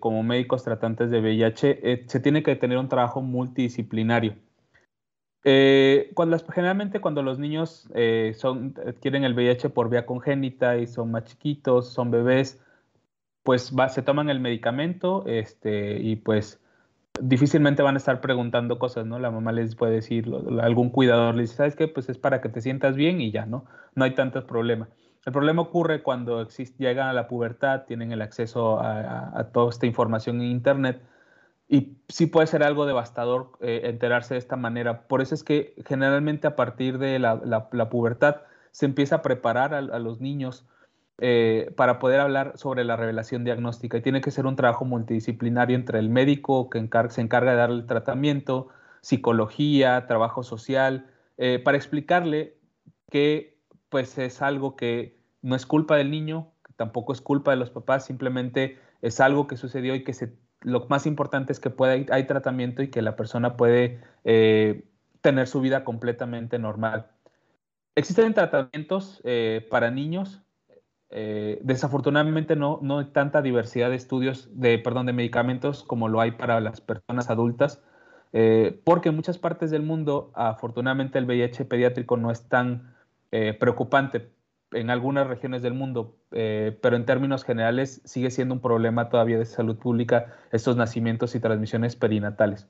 Como 0.02 0.22
médicos 0.22 0.66
tratantes 0.66 1.10
de 1.12 1.22
VIH, 1.22 2.04
se 2.08 2.20
tiene 2.20 2.44
que 2.44 2.58
tener 2.58 2.78
un 2.78 2.90
trabajo 2.90 3.22
multidisciplinario. 3.22 4.36
Eh, 5.46 6.12
cuando 6.14 6.38
generalmente 6.54 7.02
cuando 7.02 7.22
los 7.22 7.38
niños 7.38 7.90
son, 8.36 8.76
adquieren 8.88 9.24
el 9.24 9.34
VIH 9.34 9.70
por 9.70 9.90
vía 9.90 10.06
congénita 10.06 10.78
y 10.78 10.88
son 10.88 11.12
más 11.12 11.26
chiquitos, 11.26 11.92
son 11.92 12.12
bebés, 12.12 12.62
pues 13.44 13.74
se 13.90 14.02
toman 14.02 14.30
el 14.30 14.40
medicamento 14.40 15.26
este, 15.28 16.00
y 16.00 16.16
pues 16.16 16.62
difícilmente 17.22 17.84
van 17.84 17.96
a 17.96 17.98
estar 17.98 18.22
preguntando 18.22 18.80
cosas, 18.80 19.06
¿no? 19.06 19.20
La 19.20 19.32
mamá 19.32 19.52
les 19.52 19.76
puede 19.76 19.94
decir, 19.94 20.32
algún 20.62 20.90
cuidador 20.90 21.36
les 21.36 21.50
dice, 21.50 21.58
¿sabes 21.58 21.76
qué? 21.76 21.88
Pues 21.88 22.10
es 22.10 22.18
para 22.18 22.42
que 22.42 22.50
te 22.50 22.62
sientas 22.62 22.96
bien 22.96 23.22
y 23.22 23.32
ya, 23.32 23.46
¿no? 23.46 23.66
No 23.96 24.06
hay 24.06 24.16
tantos 24.16 24.46
problemas. 24.46 24.90
El 25.26 25.32
problema 25.32 25.62
ocurre 25.62 26.02
cuando 26.02 26.48
llegan 26.78 27.08
a 27.08 27.14
la 27.14 27.28
pubertad, 27.28 27.84
tienen 27.86 28.12
el 28.12 28.22
acceso 28.22 28.80
a, 28.82 29.50
toda 29.54 29.70
esta 29.70 29.86
información 29.86 30.42
en 30.42 30.48
Internet 30.48 31.02
y 31.74 31.98
sí 32.08 32.28
puede 32.28 32.46
ser 32.46 32.62
algo 32.62 32.86
devastador 32.86 33.54
eh, 33.60 33.82
enterarse 33.86 34.36
de 34.36 34.38
esta 34.38 34.56
manera. 34.56 35.08
Por 35.08 35.24
eso 35.24 35.34
es 35.34 35.44
que 35.44 35.74
generalmente 35.88 36.46
a 36.46 36.56
partir 36.56 37.00
de 37.00 37.18
la, 37.18 37.90
pubertad 37.90 38.42
se 38.70 38.86
empieza 38.86 39.16
a 39.16 39.22
preparar 39.24 39.74
a, 39.74 39.82
los 39.82 40.22
niños 40.22 40.68
eh, 41.18 41.74
para 41.76 41.98
poder 41.98 42.20
hablar 42.20 42.60
sobre 42.60 42.84
la 42.84 42.96
revelación 42.96 43.44
diagnóstica 43.44 43.98
y 43.98 44.02
tiene 44.02 44.22
que 44.22 44.30
ser 44.30 44.46
un 44.46 44.56
trabajo 44.56 44.86
multidisciplinario 44.86 45.76
entre 45.76 45.98
el 45.98 46.10
médico 46.10 46.70
que 46.70 46.88
se 47.10 47.22
encarga 47.22 47.54
de 47.54 47.58
darle 47.58 47.78
el 47.78 47.88
tratamiento, 47.88 48.68
psicología, 49.02 50.06
trabajo 50.06 50.44
social, 50.44 51.08
eh, 51.40 51.58
para 51.58 51.76
explicarle 51.76 52.56
que 53.10 53.58
pues 53.90 54.20
es 54.20 54.44
algo 54.44 54.76
que 54.76 55.18
no 55.42 55.56
es 55.56 55.66
culpa 55.66 55.98
del 55.98 56.12
niño, 56.12 56.52
tampoco 56.76 57.14
es 57.14 57.22
culpa 57.22 57.50
de 57.50 57.58
los 57.58 57.72
papás, 57.72 58.06
simplemente 58.06 58.78
es 59.02 59.20
algo 59.20 59.48
que 59.48 59.58
sucedió 59.58 59.96
y 59.96 60.04
que 60.04 60.14
se, 60.14 60.34
lo 60.64 60.86
más 60.88 61.06
importante 61.06 61.54
es 61.54 61.60
que 61.60 61.72
hay 62.12 62.24
tratamiento 62.26 62.82
y 62.82 62.90
que 62.90 63.02
la 63.02 63.16
persona 63.16 63.58
puede 63.58 64.00
eh, 64.24 64.86
tener 65.22 65.48
su 65.48 65.62
vida 65.62 65.84
completamente 65.84 66.60
normal. 66.60 67.08
Existen 67.96 68.34
tratamientos 68.34 69.22
eh, 69.24 69.66
para 69.70 69.92
niños. 69.92 70.42
Eh, 71.10 71.60
desafortunadamente 71.62 72.56
no, 72.56 72.80
no 72.82 73.00
hay 73.00 73.06
tanta 73.06 73.42
diversidad 73.42 73.90
de 73.90 73.96
estudios, 73.96 74.50
de, 74.60 74.80
perdón, 74.80 75.06
de 75.06 75.14
medicamentos 75.14 75.84
como 75.84 76.10
lo 76.10 76.22
hay 76.22 76.32
para 76.32 76.60
las 76.60 76.82
personas 76.82 77.30
adultas, 77.30 77.84
porque 78.84 79.10
en 79.10 79.16
muchas 79.16 79.38
partes 79.38 79.70
del 79.70 79.84
mundo, 79.84 80.32
afortunadamente 80.34 81.20
el 81.20 81.26
VIH 81.26 81.66
pediátrico 81.66 82.18
no 82.18 82.32
es 82.32 82.50
tan 82.50 82.96
preocupante 83.60 84.32
en 84.72 84.90
algunas 84.90 85.28
regiones 85.28 85.62
del 85.62 85.76
mundo, 85.76 86.18
eh, 86.34 86.78
pero 86.82 86.96
en 86.96 87.06
términos 87.06 87.44
generales 87.44 88.02
sigue 88.06 88.32
siendo 88.32 88.54
un 88.54 88.62
problema 88.62 89.10
todavía 89.10 89.38
de 89.38 89.46
salud 89.46 89.78
pública 89.78 90.34
estos 90.52 90.76
nacimientos 90.76 91.36
y 91.36 91.40
transmisiones 91.40 91.96
perinatales. 91.96 92.68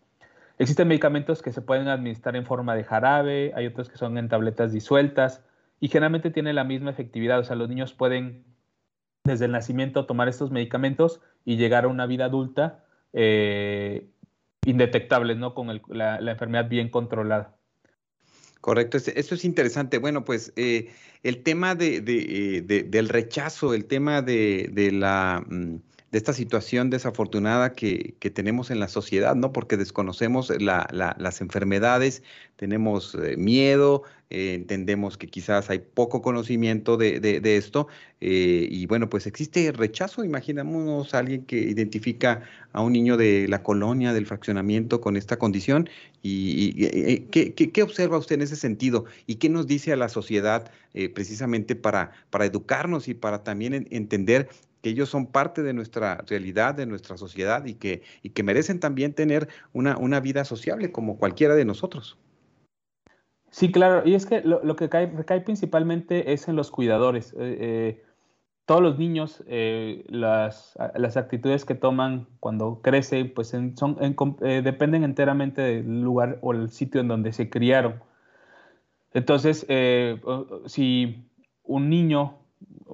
Existen 0.60 0.88
medicamentos 0.88 1.41
que 1.41 1.52
se 1.52 1.62
pueden 1.62 1.88
administrar 1.88 2.36
en 2.36 2.45
forma 2.45 2.76
de 2.76 2.84
jarabe, 2.84 3.54
hay 3.56 3.65
otros 3.65 3.89
que 3.89 3.97
son 3.97 4.17
en 4.17 4.30
tabletas 4.30 4.71
disueltas 4.71 5.43
y 5.80 5.88
generalmente 5.88 6.30
tienen 6.30 6.56
la 6.56 6.63
misma 6.63 6.91
efectividad, 6.91 7.39
o 7.39 7.43
sea, 7.43 7.56
los 7.56 7.69
niños 7.69 7.93
pueden 7.93 8.43
desde 9.23 9.45
el 9.45 9.52
nacimiento 9.52 10.06
tomar 10.06 10.28
estos 10.28 10.52
medicamentos 10.52 11.21
y 11.45 11.58
llegar 11.58 11.86
a 11.86 11.88
una 11.88 12.06
vida 12.06 12.26
adulta 12.26 12.84
indetectables, 14.65 15.38
¿no? 15.38 15.54
Con 15.54 15.82
la, 15.89 16.19
enfermedad 16.19 16.67
bien 16.69 16.89
controlada. 16.89 17.56
Correcto, 18.63 18.97
eso 18.97 19.36
es 19.36 19.43
interesante. 19.43 19.97
Bueno, 19.97 20.23
pues 20.23 20.54
el 20.56 21.43
tema 21.43 21.76
de, 21.76 21.99
del 21.99 23.10
rechazo, 23.10 23.73
el 23.73 23.84
tema 23.84 24.21
de, 24.21 24.89
la... 24.93 25.45
De 26.13 26.19
esta 26.19 26.34
situación 26.34 26.91
desafortunada 26.91 27.73
que, 27.73 28.13
tenemos 28.36 28.69
en 28.69 28.80
la 28.80 28.88
sociedad, 28.88 29.36
¿no? 29.36 29.52
Porque 29.52 29.78
desconocemos 29.78 30.54
las 30.60 31.41
enfermedades, 31.41 32.21
tenemos 32.56 33.15
eh, 33.15 33.36
miedo, 33.36 34.04
eh, 34.30 34.54
entendemos 34.54 35.17
que 35.17 35.26
quizás 35.26 35.71
hay 35.71 35.80
poco 35.80 36.21
conocimiento 36.21 36.97
de, 36.97 37.41
esto, 37.58 37.88
eh, 38.21 38.67
y 38.69 38.86
bueno, 38.86 39.10
pues 39.10 39.26
existe 39.26 39.71
rechazo, 39.71 40.23
imaginamos 40.23 41.15
a 41.15 41.17
alguien 41.17 41.45
que 41.45 41.58
identifica 41.58 42.43
a 42.73 42.82
un 42.82 42.93
niño 42.93 43.17
de 43.17 43.47
la 43.47 43.63
colonia, 43.63 44.13
del 44.13 44.28
fraccionamiento 44.28 45.02
con 45.02 45.17
esta 45.17 45.39
condición, 45.39 45.89
y, 46.21 46.73
¿qué, 47.32 47.82
observa 47.82 48.19
usted 48.19 48.36
en 48.36 48.43
ese 48.43 48.56
sentido? 48.56 49.06
¿Y 49.26 49.38
qué 49.38 49.49
nos 49.49 49.65
dice 49.65 49.91
a 49.91 49.95
la 49.95 50.10
sociedad 50.10 50.69
precisamente 51.15 51.76
para, 51.76 52.12
para 52.30 52.45
educarnos 52.45 53.08
y 53.08 53.15
para 53.15 53.43
también 53.43 53.88
entender 53.89 54.47
que 54.84 54.89
ellos 54.89 55.08
son 55.08 55.28
parte 55.28 55.63
de 55.63 55.74
nuestra 55.74 56.17
realidad, 56.28 56.76
de 56.76 56.86
nuestra 56.86 57.15
sociedad 57.15 57.63
y 57.65 57.76
que, 57.76 58.04
y 58.22 58.32
que 58.32 58.43
merecen 58.43 58.82
también 58.82 59.13
tener 59.13 59.48
una, 59.72 59.98
una 59.98 60.19
vida 60.19 60.43
sociable 60.43 60.91
como 60.91 61.17
cualquiera 61.17 61.56
de 61.56 61.63
nosotros. 61.63 62.17
Sí, 63.50 63.72
claro, 63.72 64.06
y 64.06 64.13
es 64.13 64.26
que 64.26 64.41
lo, 64.41 64.76
que 64.76 64.89
cae, 64.89 65.06
recae 65.06 65.39
principalmente 65.39 66.34
es 66.34 66.50
en 66.50 66.58
los 66.58 66.69
cuidadores. 66.69 67.32
Eh, 67.34 67.58
eh, 67.62 68.04
todos 68.65 68.82
los 68.82 68.98
niños, 68.98 69.41
eh, 69.48 70.04
las, 70.10 70.78
las, 70.96 71.15
actitudes 71.15 71.63
que 71.63 71.76
toman 71.76 72.28
cuando 72.41 72.82
crecen, 72.82 73.34
pues 73.34 73.50
son, 73.50 73.96
dependen 74.41 75.06
enteramente 75.06 75.62
del 75.62 76.02
lugar 76.02 76.39
o 76.41 76.52
el 76.52 76.72
sitio 76.72 77.00
en 77.00 77.08
donde 77.08 77.32
se 77.32 77.50
criaron. 77.50 78.02
Entonces, 79.13 79.65
si 80.65 81.30
un 81.63 81.89
niño 81.89 82.42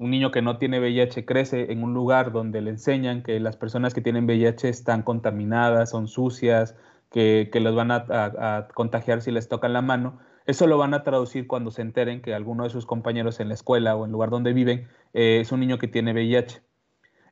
un 0.00 0.10
niño 0.10 0.30
que 0.30 0.40
no 0.40 0.56
tiene 0.56 0.80
VIH 0.80 1.26
crece 1.26 1.70
en 1.70 1.82
un 1.82 1.92
lugar 1.92 2.32
donde 2.32 2.62
le 2.62 2.70
enseñan 2.70 3.22
que 3.22 3.38
las 3.38 3.58
personas 3.58 3.92
que 3.92 4.00
tienen 4.00 4.24
VIH 4.24 4.70
están 4.70 5.02
contaminadas, 5.02 5.90
son 5.90 6.08
sucias, 6.08 6.74
que, 7.10 7.50
los 7.60 7.74
van 7.74 7.90
a, 7.90 8.68
contagiar 8.72 9.20
si 9.20 9.30
les 9.30 9.48
tocan 9.48 9.74
la 9.74 9.82
mano, 9.82 10.18
eso 10.46 10.66
lo 10.66 10.78
van 10.78 10.94
a 10.94 11.02
traducir 11.02 11.46
cuando 11.46 11.70
se 11.70 11.82
enteren 11.82 12.22
que 12.22 12.32
alguno 12.32 12.64
de 12.64 12.70
sus 12.70 12.86
compañeros 12.86 13.40
en 13.40 13.48
la 13.48 13.54
escuela 13.54 13.94
o 13.94 14.04
en 14.04 14.08
el 14.08 14.12
lugar 14.12 14.30
donde 14.30 14.54
viven 14.54 14.88
eh, 15.12 15.40
es 15.42 15.52
un 15.52 15.60
niño 15.60 15.76
que 15.76 15.86
tiene 15.86 16.14
VIH. 16.14 16.62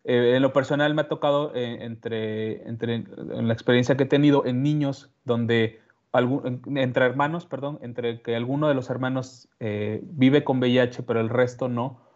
Eh, 0.04 0.34
en 0.36 0.42
lo 0.42 0.52
personal 0.52 0.94
me 0.94 1.02
ha 1.02 1.08
tocado 1.08 1.54
eh, 1.54 1.78
entre, 1.80 2.68
entre, 2.68 2.96
en 2.96 3.48
la 3.48 3.54
experiencia 3.54 3.96
que 3.96 4.02
he 4.02 4.06
tenido 4.06 4.44
en 4.44 4.62
niños 4.62 5.10
donde 5.24 5.80
entre 6.12 7.04
hermanos, 7.06 7.46
perdón, 7.46 7.78
entre 7.80 8.20
que 8.20 8.36
alguno 8.36 8.68
de 8.68 8.74
los 8.74 8.90
hermanos 8.90 9.48
vive 9.60 10.42
con 10.42 10.58
VIH 10.58 11.02
pero 11.02 11.20
el 11.20 11.28
resto 11.28 11.68
no, 11.68 12.07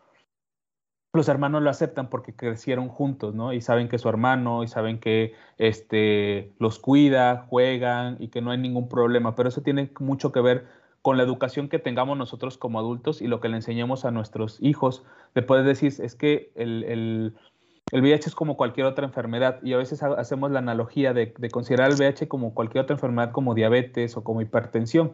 los 1.13 1.29
hermanos 1.29 1.63
lo 1.63 1.69
aceptan 1.69 2.09
porque 2.09 2.35
crecieron 2.35 2.89
juntos, 2.89 3.35
¿no? 3.35 3.53
Y 3.53 3.61
saben 3.61 3.89
que 3.89 3.97
es 3.97 4.03
su 4.03 4.09
hermano 4.09 4.65
y 4.65 4.69
saben 4.69 4.99
que 4.99 5.35
este, 5.59 6.53
los 6.59 6.79
cuida, 6.79 7.47
juegan 7.49 8.17
y 8.19 8.29
que 8.29 8.41
no 8.41 8.51
hay 8.51 8.59
ningún 8.59 8.89
problema. 8.89 9.35
Pero 9.35 9.51
eso 9.51 9.61
tiene 9.61 9.91
mucho 10.01 10.33
que 10.33 10.41
ver 10.41 10.67
con 11.03 11.19
la 11.19 11.23
educación 11.23 11.69
que 11.69 11.79
tengamos 11.79 12.17
nosotros 12.17 12.57
como 12.57 12.79
adultos 12.79 13.21
y 13.21 13.27
lo 13.27 13.41
que 13.41 13.49
le 13.49 13.57
enseñemos 13.57 14.07
a 14.07 14.11
nuestros 14.11 14.57
hijos. 14.63 15.05
De 15.35 15.43
poder 15.43 15.67
decir, 15.67 15.93
es 15.99 16.15
que 16.15 16.51
el, 16.55 16.85
el, 16.85 17.35
el, 17.91 18.01
VIH 18.01 18.31
es 18.31 18.35
como 18.35 18.57
cualquier 18.57 18.87
otra 18.87 19.05
enfermedad 19.05 19.63
y 19.63 19.75
a 19.75 19.79
veces 19.79 20.03
hacemos 20.03 20.51
la 20.51 20.61
analogía 20.61 21.13
de, 21.13 21.35
de 21.37 21.51
considerar 21.51 21.91
el 21.91 21.97
VIH 21.97 22.27
como 22.29 22.55
cualquier 22.55 22.85
otra 22.85 22.95
enfermedad 22.95 23.33
como 23.33 23.55
diabetes 23.55 24.17
o 24.17 24.25
como 24.25 24.41
hipertensión. 24.41 25.09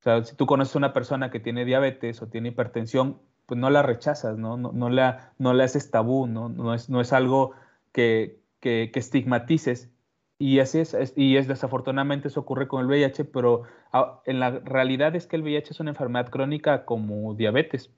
O 0.00 0.02
sea, 0.02 0.24
si 0.24 0.34
tú 0.34 0.46
conoces 0.46 0.74
a 0.74 0.78
una 0.78 0.92
persona 0.92 1.30
que 1.30 1.38
tiene 1.38 1.64
diabetes 1.64 2.22
o 2.22 2.28
tiene 2.28 2.48
hipertensión, 2.48 3.18
pues 3.48 3.58
no 3.58 3.70
la 3.70 3.82
rechazas, 3.82 4.36
¿no? 4.36 4.58
No, 4.58 4.72
no, 4.72 4.90
la, 4.90 5.32
no 5.38 5.54
la 5.54 5.64
haces 5.64 5.90
tabú, 5.90 6.26
¿no? 6.26 6.50
No 6.50 6.74
es, 6.74 6.90
no 6.90 7.00
es 7.00 7.14
algo 7.14 7.52
que, 7.92 8.42
que, 8.60 8.90
estigmatices. 8.94 9.90
Y 10.38 10.58
así 10.60 10.80
es, 10.80 11.14
y 11.16 11.38
es 11.38 11.48
desafortunadamente 11.48 12.28
eso 12.28 12.40
ocurre 12.40 12.68
con 12.68 12.82
el 12.82 12.86
VIH, 12.88 13.24
pero 13.24 13.62
ah, 13.90 14.20
en 14.26 14.38
la 14.38 14.50
realidad 14.50 15.16
es 15.16 15.26
que 15.26 15.36
el 15.36 15.42
VIH 15.42 15.72
es 15.72 15.80
una 15.80 15.90
enfermedad 15.90 16.28
crónica 16.28 16.84
como 16.84 17.34
diabetes. 17.34 17.90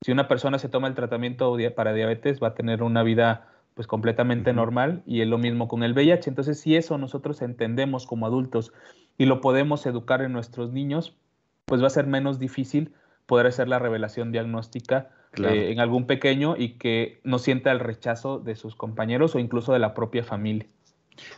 Si 0.00 0.10
una 0.10 0.26
persona 0.26 0.58
se 0.58 0.70
toma 0.70 0.88
el 0.88 0.94
tratamiento 0.94 1.54
para 1.76 1.92
diabetes, 1.92 2.42
va 2.42 2.48
a 2.48 2.54
tener 2.54 2.82
una 2.82 3.02
vida 3.02 3.46
pues 3.74 3.86
completamente 3.86 4.54
normal 4.54 5.02
y 5.04 5.20
es 5.20 5.28
lo 5.28 5.36
mismo 5.36 5.68
con 5.68 5.82
el 5.82 5.92
VIH. 5.92 6.30
Entonces, 6.30 6.60
si 6.60 6.76
eso 6.76 6.96
nosotros 6.96 7.42
entendemos 7.42 8.06
como 8.06 8.24
adultos 8.24 8.72
y 9.18 9.26
lo 9.26 9.42
podemos 9.42 9.84
educar 9.84 10.22
en 10.22 10.32
nuestros 10.32 10.72
niños, 10.72 11.14
pues 11.66 11.82
va 11.82 11.88
a 11.88 11.90
ser 11.90 12.06
menos 12.06 12.38
difícil 12.38 12.94
poder 13.28 13.46
hacer 13.46 13.68
la 13.68 13.78
revelación 13.78 14.32
diagnóstica 14.32 15.10
eh, 15.36 15.70
en 15.70 15.80
algún 15.80 16.06
pequeño 16.06 16.56
y 16.56 16.78
que 16.78 17.20
no 17.24 17.38
sienta 17.38 17.70
el 17.70 17.78
rechazo 17.78 18.38
de 18.38 18.56
sus 18.56 18.74
compañeros 18.74 19.34
o 19.34 19.38
incluso 19.38 19.74
de 19.74 19.78
la 19.78 19.92
propia 19.92 20.24
familia. 20.24 20.66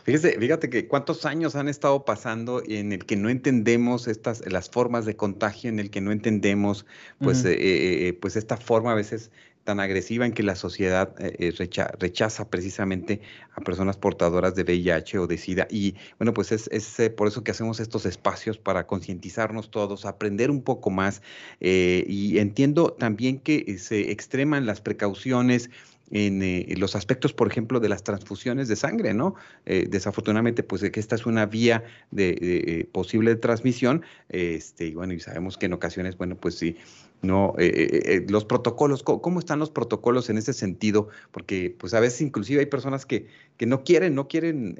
Fíjate, 0.03 0.39
fíjate 0.39 0.69
que 0.69 0.87
cuántos 0.87 1.25
años 1.25 1.55
han 1.55 1.67
estado 1.67 2.05
pasando 2.05 2.63
en 2.65 2.93
el 2.93 3.05
que 3.05 3.17
no 3.17 3.29
entendemos 3.29 4.07
estas 4.07 4.41
las 4.49 4.69
formas 4.69 5.05
de 5.05 5.17
contagio, 5.17 5.69
en 5.69 5.79
el 5.79 5.89
que 5.89 5.99
no 5.99 6.13
entendemos 6.13 6.85
pues, 7.19 7.43
eh, 7.43 7.57
eh, 7.59 8.13
pues 8.13 8.37
esta 8.37 8.55
forma 8.55 8.93
a 8.93 8.95
veces 8.95 9.29
tan 9.63 9.79
agresiva 9.79 10.25
en 10.25 10.33
que 10.33 10.43
la 10.43 10.55
sociedad 10.55 11.13
eh, 11.19 11.35
eh, 11.39 11.91
rechaza 11.99 12.49
precisamente 12.49 13.21
a 13.53 13.61
personas 13.61 13.97
portadoras 13.97 14.55
de 14.55 14.63
VIH 14.63 15.19
o 15.19 15.27
de 15.27 15.37
SIDA. 15.37 15.67
Y 15.69 15.95
bueno, 16.17 16.33
pues 16.33 16.51
es, 16.51 16.99
eh, 16.99 17.09
por 17.09 17.27
eso 17.27 17.43
que 17.43 17.51
hacemos 17.51 17.79
estos 17.79 18.05
espacios 18.05 18.57
para 18.57 18.87
concientizarnos 18.87 19.71
todos, 19.71 20.05
aprender 20.05 20.51
un 20.51 20.61
poco 20.61 20.89
más. 20.89 21.21
y 21.59 22.39
entiendo 22.39 22.93
también 22.93 23.39
que 23.39 23.77
se 23.77 24.11
extreman 24.11 24.65
las 24.65 24.81
precauciones 24.81 25.69
en, 26.11 26.79
los 26.79 26.95
aspectos, 26.95 27.33
por 27.33 27.47
ejemplo, 27.47 27.79
de 27.79 27.89
las 27.89 28.03
transfusiones 28.03 28.67
de 28.67 28.75
sangre, 28.75 29.13
¿no? 29.13 29.35
desafortunadamente, 29.65 30.63
pues 30.63 30.81
que 30.89 30.99
esta 30.99 31.15
es 31.15 31.25
una 31.25 31.45
vía 31.45 31.83
de, 32.11 32.87
posible 32.91 33.35
transmisión, 33.35 34.03
este, 34.29 34.87
y 34.87 34.93
bueno, 34.93 35.13
y 35.13 35.19
sabemos 35.19 35.57
que 35.57 35.67
en 35.67 35.73
ocasiones, 35.73 36.17
bueno, 36.17 36.35
pues 36.35 36.55
sí, 36.55 36.77
¿no? 37.21 37.53
Eh, 37.57 37.67
eh, 37.67 38.01
eh, 38.05 38.25
los 38.29 38.45
protocolos, 38.45 39.03
¿cómo, 39.03 39.39
están 39.39 39.59
los 39.59 39.69
protocolos 39.69 40.29
en 40.29 40.37
ese 40.37 40.53
sentido? 40.53 41.09
Porque 41.31 41.75
pues 41.77 41.93
a 41.93 41.99
veces 41.99 42.21
inclusive 42.21 42.61
hay 42.61 42.65
personas 42.65 43.05
que, 43.05 43.27
que 43.57 43.65
no 43.65 43.83
quieren, 43.83 44.15
no 44.15 44.27
quieren 44.27 44.77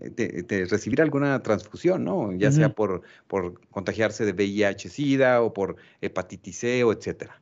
recibir 0.70 1.02
alguna 1.02 1.42
transfusión, 1.44 2.04
¿no? 2.04 2.34
Ya 2.34 2.52
sea 2.52 2.74
por, 2.74 3.02
por 3.28 3.62
contagiarse 3.70 4.26
de 4.26 4.34
VIH, 4.34 4.90
SIDA 4.90 5.42
o 5.42 5.54
por 5.54 5.76
hepatitis 6.02 6.58
C 6.58 6.84
o 6.84 6.92
etcétera. 6.92 7.41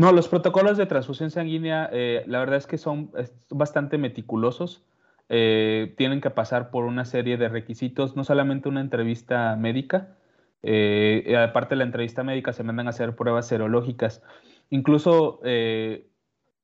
No, 0.00 0.12
los 0.12 0.28
protocolos 0.28 0.78
de 0.78 0.86
transfusión 0.86 1.30
sanguínea, 1.30 1.90
la 2.26 2.38
verdad 2.38 2.56
es 2.56 2.66
que 2.66 2.78
son 2.78 3.10
bastante 3.50 3.98
meticulosos. 3.98 4.82
tienen 5.28 6.22
que 6.22 6.30
pasar 6.30 6.70
por 6.70 6.84
una 6.84 7.04
serie 7.04 7.36
de 7.36 7.50
requisitos, 7.50 8.16
no 8.16 8.24
solamente 8.24 8.70
una 8.70 8.80
entrevista 8.80 9.54
médica, 9.56 10.16
eh, 10.62 11.36
aparte 11.36 11.74
de 11.74 11.80
la 11.80 11.84
entrevista 11.84 12.22
médica, 12.22 12.52
se 12.52 12.62
mandan 12.62 12.86
a 12.86 12.90
hacer 12.90 13.14
pruebas 13.14 13.46
serológicas. 13.46 14.22
Incluso, 14.70 15.40
eh, 15.44 16.06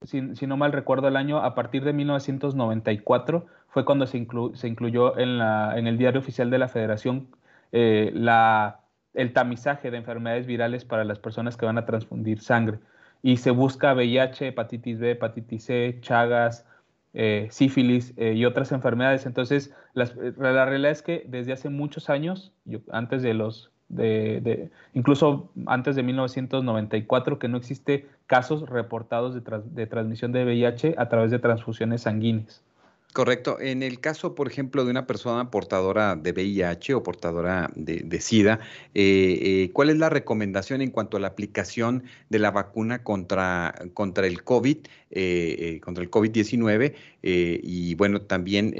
si, 0.02 0.20
no 0.46 0.56
mal 0.56 0.72
recuerdo 0.72 1.08
el 1.08 1.16
año, 1.16 1.38
a 1.38 1.54
partir 1.54 1.84
de 1.84 1.92
1994 1.92 3.46
fue 3.68 3.84
cuando 3.84 4.06
se, 4.06 4.16
incluyó 4.18 5.18
en, 5.18 5.40
el 5.86 5.98
diario 5.98 6.20
oficial 6.20 6.50
de 6.50 6.58
la 6.58 6.68
Federación 6.68 7.28
eh, 7.72 8.12
el 9.14 9.32
tamizaje 9.32 9.90
de 9.90 9.98
enfermedades 9.98 10.46
virales 10.46 10.84
para 10.84 11.04
las 11.04 11.18
personas 11.18 11.56
que 11.56 11.66
van 11.66 11.78
a 11.78 11.86
transfundir 11.86 12.40
sangre. 12.40 12.78
Y 13.22 13.38
se 13.38 13.50
busca 13.50 13.94
VIH, 13.94 14.48
hepatitis 14.48 14.98
B, 14.98 15.12
hepatitis 15.12 15.64
C, 15.64 15.98
Chagas, 16.00 16.64
sífilis 17.48 18.12
y 18.18 18.44
otras 18.44 18.72
enfermedades. 18.72 19.24
Entonces, 19.24 19.74
la 19.94 20.64
realidad 20.66 20.90
es 20.90 21.02
que 21.02 21.24
desde 21.26 21.52
hace 21.54 21.70
muchos 21.70 22.10
años, 22.10 22.52
antes 22.90 23.22
de 23.22 23.32
los 23.32 23.70
de, 23.88 24.70
incluso 24.94 25.50
antes 25.66 25.96
de 25.96 26.02
1994, 26.02 27.38
que 27.38 27.48
no 27.48 27.56
existe 27.56 28.06
casos 28.26 28.68
reportados 28.68 29.34
de, 29.34 29.86
transmisión 29.86 30.32
de 30.32 30.44
VIH 30.44 30.96
a 30.98 31.08
través 31.08 31.30
de 31.30 31.38
transfusiones 31.38 32.02
sanguíneas. 32.02 32.62
Correcto. 33.16 33.58
En 33.60 33.82
el 33.82 33.98
caso, 33.98 34.34
por 34.34 34.46
ejemplo, 34.46 34.84
de 34.84 34.90
una 34.90 35.06
persona 35.06 35.50
portadora 35.50 36.16
de 36.16 36.32
VIH 36.32 36.92
o 36.92 37.02
portadora 37.02 37.70
de, 37.74 38.20
SIDA, 38.20 38.60
eh, 38.92 39.38
eh, 39.40 39.70
¿cuál 39.72 39.88
es 39.88 39.96
la 39.96 40.10
recomendación 40.10 40.82
en 40.82 40.90
cuanto 40.90 41.16
a 41.16 41.20
la 41.20 41.28
aplicación 41.28 42.04
de 42.28 42.38
la 42.38 42.50
vacuna 42.50 43.02
contra, 43.02 43.74
contra 43.94 44.26
el 44.26 44.44
COVID, 44.44 44.76
eh, 45.12 45.80
contra 45.82 46.04
el 46.04 46.10
COVID-19? 46.10 46.94
y 47.22 47.94
bueno, 47.94 48.20
también 48.20 48.74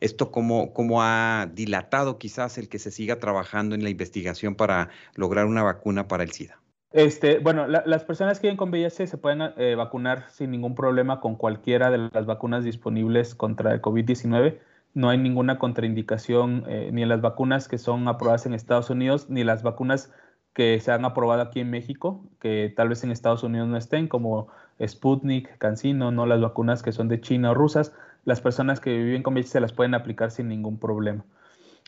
esto 0.00 0.30
cómo, 0.30 0.72
cómo 0.72 1.02
ha 1.02 1.50
dilatado 1.54 2.18
quizás 2.18 2.56
el 2.56 2.70
que 2.70 2.78
se 2.78 2.90
siga 2.90 3.18
trabajando 3.18 3.74
en 3.74 3.84
la 3.84 3.90
investigación 3.90 4.54
para 4.54 4.88
lograr 5.14 5.44
una 5.44 5.62
vacuna 5.62 6.08
para 6.08 6.24
el 6.24 6.32
SIDA. 6.32 6.63
Este, 6.94 7.40
bueno, 7.40 7.66
las 7.66 8.04
personas 8.04 8.38
que 8.38 8.46
viven 8.46 8.56
con 8.56 8.70
VIH 8.70 9.08
se 9.08 9.18
pueden 9.18 9.40
vacunar 9.76 10.30
sin 10.30 10.52
ningún 10.52 10.76
problema 10.76 11.20
con 11.20 11.34
cualquiera 11.34 11.90
de 11.90 12.08
las 12.12 12.24
vacunas 12.24 12.62
disponibles 12.62 13.34
contra 13.34 13.74
el 13.74 13.82
COVID-19. 13.82 14.60
no 14.94 15.10
hay 15.10 15.18
ninguna 15.18 15.58
contraindicación 15.58 16.62
eh, 16.68 16.90
ni 16.92 17.02
en 17.02 17.08
las 17.08 17.20
vacunas 17.20 17.66
que 17.66 17.78
son 17.78 18.06
aprobadas 18.06 18.46
en 18.46 18.54
Estados 18.54 18.90
Unidos, 18.90 19.28
ni 19.28 19.42
las 19.42 19.64
vacunas 19.64 20.12
que 20.52 20.78
se 20.78 20.92
han 20.92 21.04
aprobado 21.04 21.42
aquí 21.42 21.58
en 21.58 21.70
México, 21.70 22.24
que 22.38 22.72
tal 22.76 22.90
vez 22.90 23.02
en 23.02 23.10
Estados 23.10 23.42
Unidos 23.42 23.66
no 23.66 23.76
estén, 23.76 24.06
como 24.06 24.46
Sputnik, 24.80 25.58
CanSino, 25.58 26.12
no 26.12 26.26
las 26.26 26.40
vacunas 26.40 26.84
que 26.84 26.92
son 26.92 27.08
de 27.08 27.20
China 27.20 27.50
o 27.50 27.54
rusas, 27.54 27.92
las 28.24 28.40
personas 28.40 28.78
que 28.78 28.96
viven 28.96 29.24
con 29.24 29.34
VIH 29.34 29.48
se 29.48 29.60
las 29.60 29.72
pueden 29.72 29.94
aplicar 29.94 30.30
sin 30.30 30.46
ningún 30.46 30.78
problema. 30.78 31.24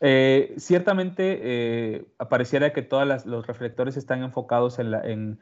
Eh, 0.02 0.54
ciertamente 0.58 1.40
eh, 1.42 2.06
apareciera 2.18 2.72
que 2.72 2.82
todos 2.82 3.24
los 3.24 3.46
reflectores 3.46 3.96
están 3.96 4.22
enfocados 4.22 4.78
en, 4.78 5.38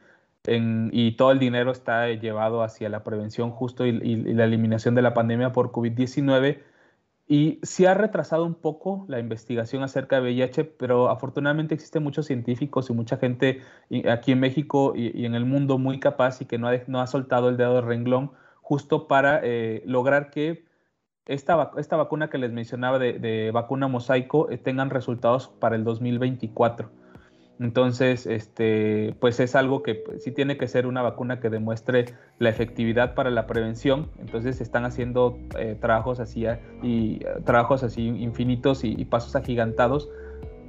y 0.47 1.11
todo 1.17 1.31
el 1.31 1.39
dinero 1.39 1.71
está 1.71 2.07
llevado 2.09 2.63
hacia 2.63 2.87
la 2.89 3.03
prevención 3.03 3.51
justo 3.51 3.85
y, 3.85 3.91
la 3.91 4.45
eliminación 4.45 4.95
de 4.95 5.01
la 5.01 5.13
pandemia 5.13 5.51
por 5.51 5.71
COVID-19 5.71 6.61
y 7.27 7.59
sí 7.63 7.85
ha 7.87 7.95
retrasado 7.95 8.45
un 8.45 8.53
poco 8.53 9.05
la 9.09 9.19
investigación 9.19 9.81
acerca 9.81 10.17
de 10.17 10.21
VIH, 10.21 10.63
pero 10.63 11.09
afortunadamente 11.09 11.73
existen 11.73 12.03
muchos 12.03 12.27
científicos 12.27 12.89
y 12.89 12.93
mucha 12.93 13.17
gente 13.17 13.61
aquí 14.09 14.31
en 14.31 14.39
México 14.39 14.93
y, 14.95 15.25
en 15.25 15.33
el 15.33 15.45
mundo 15.45 15.79
muy 15.79 15.99
capaz 15.99 16.41
y 16.41 16.45
que 16.45 16.59
no 16.59 16.67
ha, 16.67 16.73
no 16.87 17.01
ha 17.01 17.07
soltado 17.07 17.49
el 17.49 17.57
dedo 17.57 17.75
de 17.75 17.81
renglón 17.81 18.31
justo 18.61 19.07
para 19.07 19.41
eh, 19.43 19.83
lograr 19.85 20.29
que 20.29 20.65
esta, 21.25 21.71
esta, 21.77 21.95
vacuna 21.95 22.29
que 22.29 22.37
les 22.37 22.51
mencionaba 22.51 22.99
de, 22.99 23.51
vacuna 23.53 23.87
mosaico 23.87 24.49
eh, 24.51 24.57
tengan 24.57 24.89
resultados 24.89 25.47
para 25.47 25.75
el 25.75 25.83
2024. 25.83 26.89
Entonces, 27.59 28.27
este, 28.27 29.15
pues 29.19 29.39
es 29.39 29.55
algo 29.55 29.81
que 29.81 29.95
pues, 29.95 30.23
sí 30.23 30.31
tiene 30.31 30.57
que 30.57 30.67
ser 30.67 30.85
una 30.85 31.01
vacuna 31.01 31.39
que 31.39 31.49
demuestre 31.49 32.13
la 32.37 32.49
efectividad 32.49 33.15
para 33.15 33.29
la 33.31 33.47
prevención. 33.47 34.09
Entonces, 34.19 34.59
están 34.59 34.83
haciendo 34.83 35.37
eh, 35.57 35.77
trabajos 35.79 36.19
así 36.19 36.45
y 36.83 37.23
eh, 37.23 37.27
trabajos 37.45 37.83
así 37.83 38.07
infinitos 38.07 38.83
y, 38.83 39.05
pasos 39.05 39.35
agigantados 39.35 40.09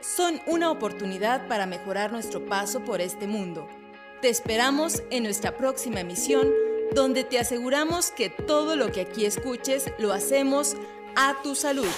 son 0.00 0.40
una 0.46 0.70
oportunidad 0.70 1.46
para 1.46 1.66
mejorar 1.66 2.10
nuestro 2.10 2.46
paso 2.46 2.80
por 2.86 3.02
este 3.02 3.26
mundo. 3.26 3.68
Te 4.22 4.30
esperamos 4.30 5.02
en 5.10 5.24
nuestra 5.24 5.58
próxima 5.58 6.00
emisión, 6.00 6.48
donde 6.94 7.22
te 7.22 7.38
aseguramos 7.38 8.10
que 8.10 8.30
todo 8.30 8.76
lo 8.76 8.90
que 8.92 9.02
aquí 9.02 9.26
escuches 9.26 9.92
lo 9.98 10.14
hacemos 10.14 10.74
a 11.14 11.36
tu 11.42 11.54
salud. 11.54 11.90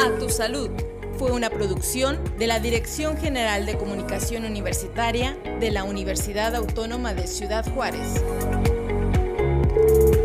A 0.00 0.18
tu 0.18 0.30
salud 0.30 0.68
fue 1.16 1.30
una 1.30 1.48
producción 1.48 2.18
de 2.38 2.48
la 2.48 2.58
Dirección 2.58 3.16
General 3.16 3.66
de 3.66 3.78
Comunicación 3.78 4.44
Universitaria 4.44 5.38
de 5.60 5.70
la 5.70 5.84
Universidad 5.84 6.56
Autónoma 6.56 7.14
de 7.14 7.28
Ciudad 7.28 7.64
Juárez. 7.72 8.20
Música 9.74 10.21